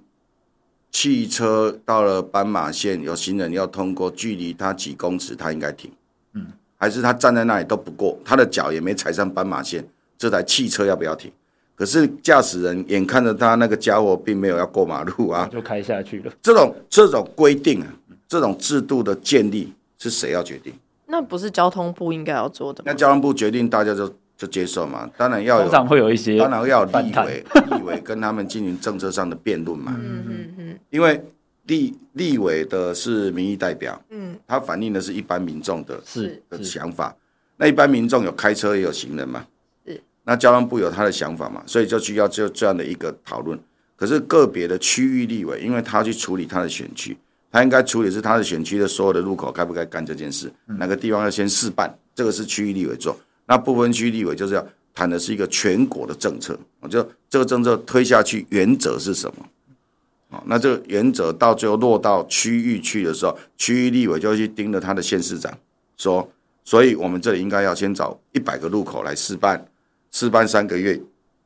[0.92, 5.90] 汽车到了斑马线，有行人要通过，距离他几公尺，他应该停？
[6.34, 9.84] 嗯，还是他站在那里都不过，他的脚也没踩上斑马线，
[10.16, 11.32] 这台汽车要不要停？
[11.74, 16.32] 可是驾驶人眼看着他那个家伙并没有要过马路啊，就开下去了。
[16.40, 17.88] 这种这种规定啊，
[18.28, 20.72] 这种制度的建立是谁要决定？
[21.06, 22.84] 那不是交通部应该要做的吗？
[22.86, 24.14] 那交通部决定，大家就。
[24.36, 29.96] 就接受嘛，当然要有，通常会有一些，当然要有立委， 立委跟他们进行政策上的辩论嘛。
[29.98, 30.78] 嗯嗯嗯。
[30.90, 31.18] 因为
[31.64, 37.16] 立立委的是民意代表，嗯，他反映的是一般民众的是的想法。
[37.56, 39.46] 那一般民众有开车也有行人嘛，
[39.86, 39.98] 是。
[40.24, 43.58] 那交通部有他的想法嘛，所以就需要就这样的一个讨论。
[43.96, 47.16] 可是个别的区域立委，因为他去处理他的选区，
[47.50, 53.18] 他应该处理是他的选区的所有的路口该不该干这件事，哪个地方要先试办，这个是区域立委做。
[53.46, 60.42] 那不分区立委就是要谈的是一个全国的政策，我就这个政策推下去原则是什么？
[60.46, 65.56] 那这个原则到最后落到区域去的时候，区域立委就会去盯着他的县市长
[65.96, 66.28] 说，
[66.64, 69.66] 所以我们这里应该要先找一百个路口来试办，
[70.10, 71.00] 试办三个月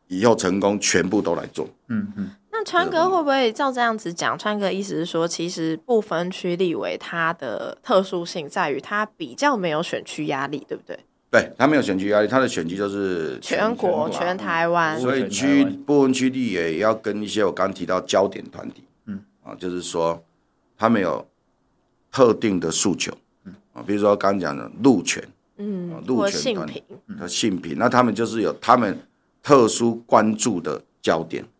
[0.08, 1.68] 以后成功，全部都来做。
[1.88, 2.30] 嗯嗯。
[2.50, 4.36] 那川哥会不会照这样子讲？
[4.36, 10.98] 川哥意思是说，其实不分区立委他的特殊性在于他比较没有选区压力，对不对？
[11.30, 19.22] 对，他没有选区压力，他的选区就是全，全国、全台湾，所以区不分区立委也要跟一些我刚刚提到焦点团体，嗯。
[19.44, 20.20] 啊，就是说
[20.76, 21.24] 他们有
[22.10, 23.54] 特定的诉求，嗯。
[23.72, 25.22] 啊，比如说刚刚讲的路权，
[25.58, 26.82] 嗯，路权团体
[27.16, 28.98] 和性平，那他们就是有他们
[29.40, 31.44] 特殊关注的焦点，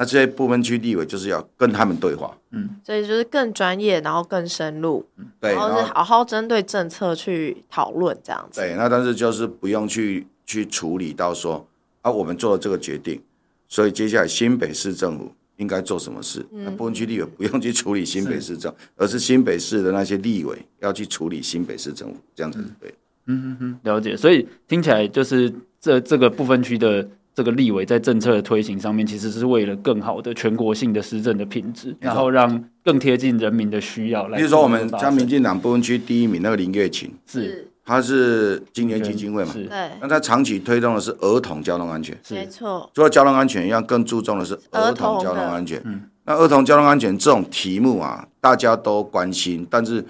[0.00, 8.62] 那这些部分区立委就是要跟他们对话，嗯，所以就是更专业，然后更深入，嗯，对，然后是好好针对政策去讨论这样子。
[8.62, 11.68] 对，那但是就是不用去去处理到说
[12.00, 13.20] 啊，我们做了这个决定，
[13.68, 16.46] 所以接下来新北市政府应该做什么事？
[16.50, 22.94] 嗯，那部分区立委 不用去处理新北市政府，是而是新北市的那些立委要去处理新北市政府，这样子是对。
[23.26, 24.16] 嗯哼哼，了解。
[24.16, 27.06] 所以听起来就是这这个部分区的。
[27.34, 34.36] 这个立委在政策的推行上面，其实是为了更好的全国性的施政的品质，然后让更贴近人民的需要来。
[34.36, 39.52] 比如说，我们像民进党不分区第一名那个林月琴，是他是今年基金会嘛？
[39.54, 39.90] 对。
[40.00, 42.90] 那他长期推动的是儿童交通安全，没错。
[42.94, 45.80] 除了交通安全一样，更注重的是儿童交通安全。
[45.84, 46.02] 嗯。
[46.24, 50.04] 那儿童交通安全这种题目啊，大家都关心，但是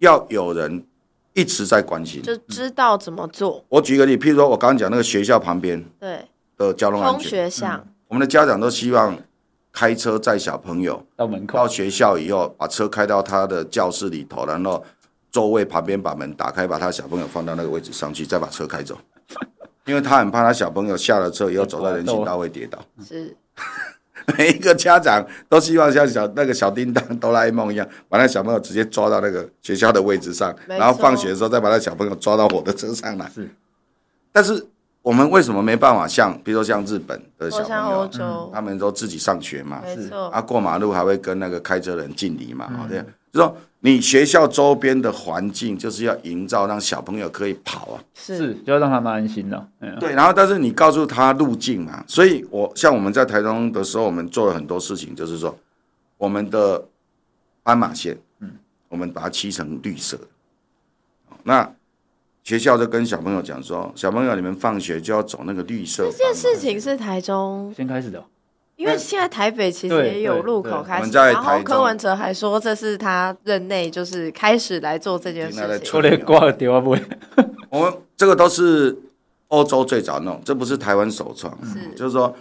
[0.00, 0.84] 要有人
[1.32, 3.64] 一直在关心，就知道怎么做。
[3.68, 6.18] 我举个例，譬如说我刚刚讲那个学校旁边，对。
[6.56, 9.16] 的交通安全，嗯、我们的家长都希望
[9.72, 14.84] 开车载小朋友到门口，到学校以后，把车开到他的教室里头，然后
[15.32, 18.96] 座位旁边把门打开，把他小朋友放到那个位置上去，再把车开走，
[19.86, 22.78] 因为他很怕他小朋友下了车以后走到人行道会跌倒。
[23.04, 23.36] 是，
[24.38, 33.28] 每一个家长都希望像小那个小叮当哆啦 A 梦一样，把那小朋友直接抓到那个学校的位置上，然后放学的时候再把那小朋友抓到我的车上来。
[33.34, 33.50] 是，
[34.30, 34.68] 但是。
[35.04, 49.68] 我们为什么没办法像，比如说像日本的小朋友，嗯、他们都自己上学嘛，是啊，过马路还会跟那个开车人敬礼嘛，好这样，就说你学校周边的环境就是要营造让小朋友可以跑啊，是，就要让他们安心了。
[50.00, 55.54] 对，然后但是你告诉他路径嘛，所以我像我们在台中的时候，我们做了很多事情，就是说
[56.16, 56.82] 我们的
[57.62, 58.50] 斑马线，嗯，
[58.88, 60.18] 我们把它漆成绿色。
[61.42, 61.70] 那
[62.44, 66.04] 学校就跟小朋友讲说，小朋友你们放学就要走那个绿色。
[66.04, 68.22] 这件事情是台中先开始的。
[68.76, 75.94] 因为现在台北其实也有路口开始，然后柯文哲还说这是他任内就是开始来做这件事情。
[75.94, 76.96] 我连挂掉不？
[77.70, 78.94] 我们这个都是
[79.48, 81.56] 欧洲最早弄，这不是台湾首创。
[81.64, 82.34] 是，就是说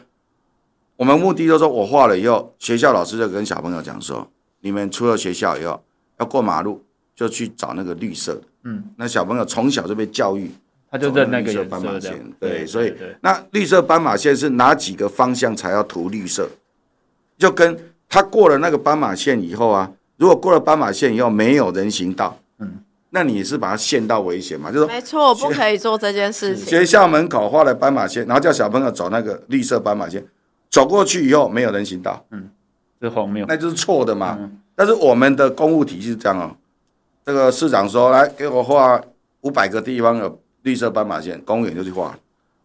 [0.97, 4.27] 我们目的就是说我画了以后，学校老师就跟小朋友讲说，
[4.61, 5.81] 你们出了学校以后
[6.19, 6.83] 要过马路，
[7.15, 8.41] 就去找那个绿色的。
[8.63, 10.51] 嗯，那小朋友从小就被教育。
[10.91, 16.47] 他就认那个绿色斑马线，对，所以那绿色斑马线是哪几个方向才要涂绿色？
[17.35, 17.75] 就跟
[18.07, 22.71] 他过了那个斑马线以后啊，如果过了斑马线以后没有人行道，嗯，
[23.09, 24.71] 那你是把它限到危险嘛？
[24.71, 26.67] 就是没错，不可以做这件事情。
[26.67, 30.23] 学校门口画了斑马线，然后叫小朋友走那个绿色斑马线，
[30.69, 32.47] 走过去以后没有人行道，嗯，
[33.01, 34.37] 这荒谬，那就是错的嘛。
[34.75, 36.55] 但是我们的公务体系是这样哦，
[37.25, 39.01] 这个市长说来给我画
[39.41, 40.39] 五百个地方有。
[40.63, 42.17] 绿色斑马线，公务员就去画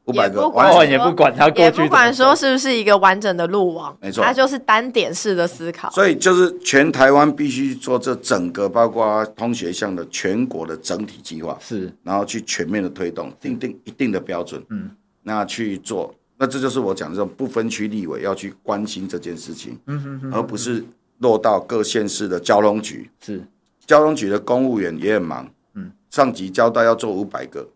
[0.05, 5.91] 五百个，完也不管他过去，也不管说是不是一个完整的路网，没错，他就是单点式的思考。
[5.91, 14.89] 所以就是全台湾必须做这整个，包括通学向的全国的整体计划，是，然后去全面的推动，定定一定的标准，嗯，
[15.25, 20.85] 那去做，那这就是我讲的这种不分区立委要去关心这件事情，嗯哼哼，而不是
[21.19, 23.43] 落到各县市的交通局，是，
[23.89, 27.67] 交通局的公务员也很忙，嗯，上级交代要做五百个。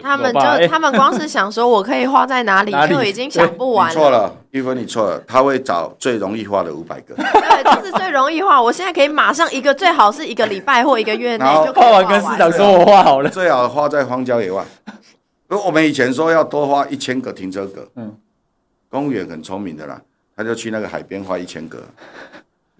[0.00, 3.94] 他们就他们光是想说，我可以花在哪里， 就已经想不完了。
[3.94, 5.20] 错了，玉芬，你错了。
[5.26, 7.14] 他会找最容易画的五百个。
[7.16, 8.62] 对，就是最容易画。
[8.62, 13.28] 我现在可以马上一个，最好是一个礼拜或一个月内就画完，跟市长说我画好了。
[13.28, 14.64] 最好画在荒郊野外。
[15.48, 18.14] 如果我们以前说要多画一千个停车格，嗯，
[18.88, 20.00] 公务员很聪明的啦，
[20.36, 21.82] 他就去那个海边画一千个。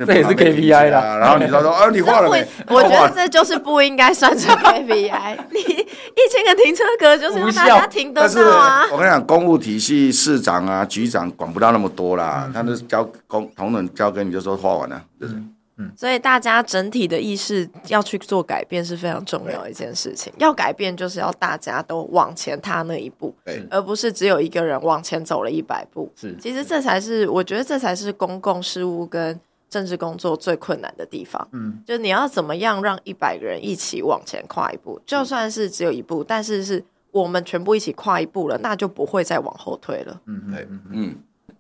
[0.05, 2.47] 这也是 KPI 啦，然后你说说，啊， 你画了没？
[2.69, 5.39] 我觉得这就是不应该算成 KPI。
[5.51, 8.87] 你一千个停车格就是让大家停得到啊。
[8.93, 15.03] 我跟你讲，公务体系市长啊、局长管不到那么多啦，他都交公同仁交给你就说画完了。
[15.21, 15.91] 嗯嗯。
[15.97, 20.31] 所以大家整体的意识要去做改变是非常重要的一件事情。
[20.37, 23.35] 要改变就是要大家都往前踏那一步，
[23.71, 26.13] 而不是只有一个人往前走了一百步。
[26.15, 29.41] 是，其实这才是我觉得这才是公共事务跟。
[29.69, 40.21] 政治工作最困难的地方，嗯，就你要怎么样让一百个人一起往前跨一步，就算是只有一步，但是是我们全部一起跨一步了，那就不会再往后退了。
[40.27, 41.17] 嗯对嗯，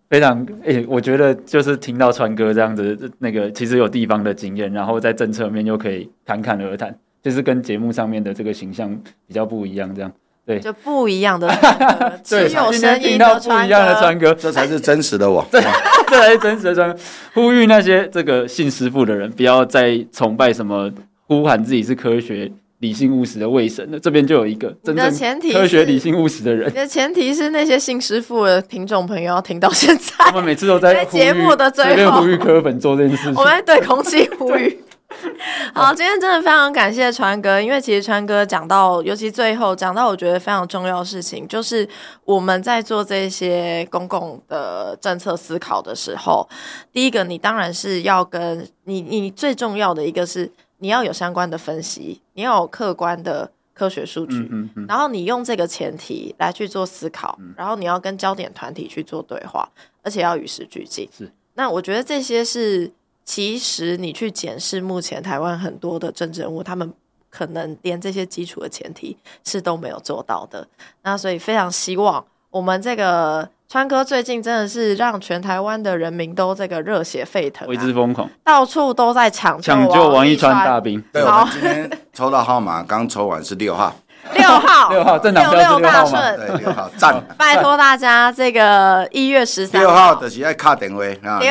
[0.08, 8.94] 非常诶、欸，我觉得就是听到川哥这样子，那个其实有地方的经验，然后在政策面又可以侃侃而谈，就是跟节目上面的这个形象
[9.26, 10.12] 比较不一样，这样。
[10.46, 11.52] 对，就不一样的
[12.22, 15.44] 只有声音的川哥，这才是真实的我。
[15.50, 16.98] 这才是真实的川哥。
[17.34, 20.88] 呼吁那些这个信师傅的人，不要再崇拜什么
[21.26, 23.98] 呼喊自己是科学、理性、务实的卫神了。
[23.98, 25.04] 这边就有一个真正
[25.52, 26.70] 科学、理性、务实的人。
[26.70, 30.26] 你的前提是那些信师傅的听众朋友要听到现在。
[30.28, 33.34] 我们每次都在节目的最后呼吁科粉做这件事情。
[33.34, 34.78] 我们在对空气呼吁。
[35.72, 41.88] 好，今天真的非常感谢川哥，因为其实川哥讲到，尤其最后讲到，我觉得非常重要的事情，就是
[42.24, 46.46] 我们在做这些公共的政策思考的时候，
[46.92, 59.68] 第一个，你当然是要跟你，你最重要的一个是你要有相关的分析，你要有客观的科学数据，嗯嗯，然后你用这个前提来去做思考，然后你要跟焦点团体去做对话，
[60.02, 61.08] 而且要与时俱进。
[61.16, 62.92] 是，那我觉得这些是。
[63.26, 66.90] 其实你去检视目前台湾很多的政治人物，他们
[67.28, 69.14] 可能连这些基础的前提
[69.44, 70.66] 是都没有做到的。
[71.02, 81.02] 那所以非常希望我们这个川哥最近真的是让全台湾的人民都这个热血沸腾，为之疯狂，到处都在抢抢救王一川大兵。
[81.12, 83.94] 对，我们今天抽到号码，刚抽完是六号。
[84.34, 87.20] 六号， 六号，六六大顺，对，六号赞。
[87.36, 91.02] 拜托大家，这个一月十三，六号就是爱卡电话。
[91.28, 91.38] 啊。
[91.40, 91.50] 六，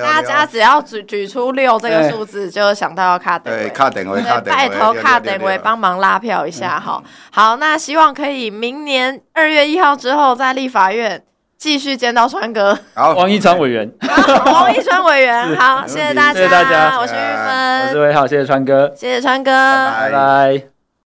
[0.00, 3.62] 大家只要举举出六这个数字，就想到要卡电话。
[3.62, 7.02] 对，卡电话，拜托卡电话，帮忙拉票一下哈。
[7.30, 11.22] 好，那希望可以明年二月一号之后，在立法院
[11.58, 12.78] 继续见到川哥。
[12.94, 13.90] 好，王一川委员，
[14.46, 20.81] 王一川委员，好，谢谢大家，谢谢大家，我是玉芬，我是魏浩，谢谢川哥，谢谢川哥，拜拜。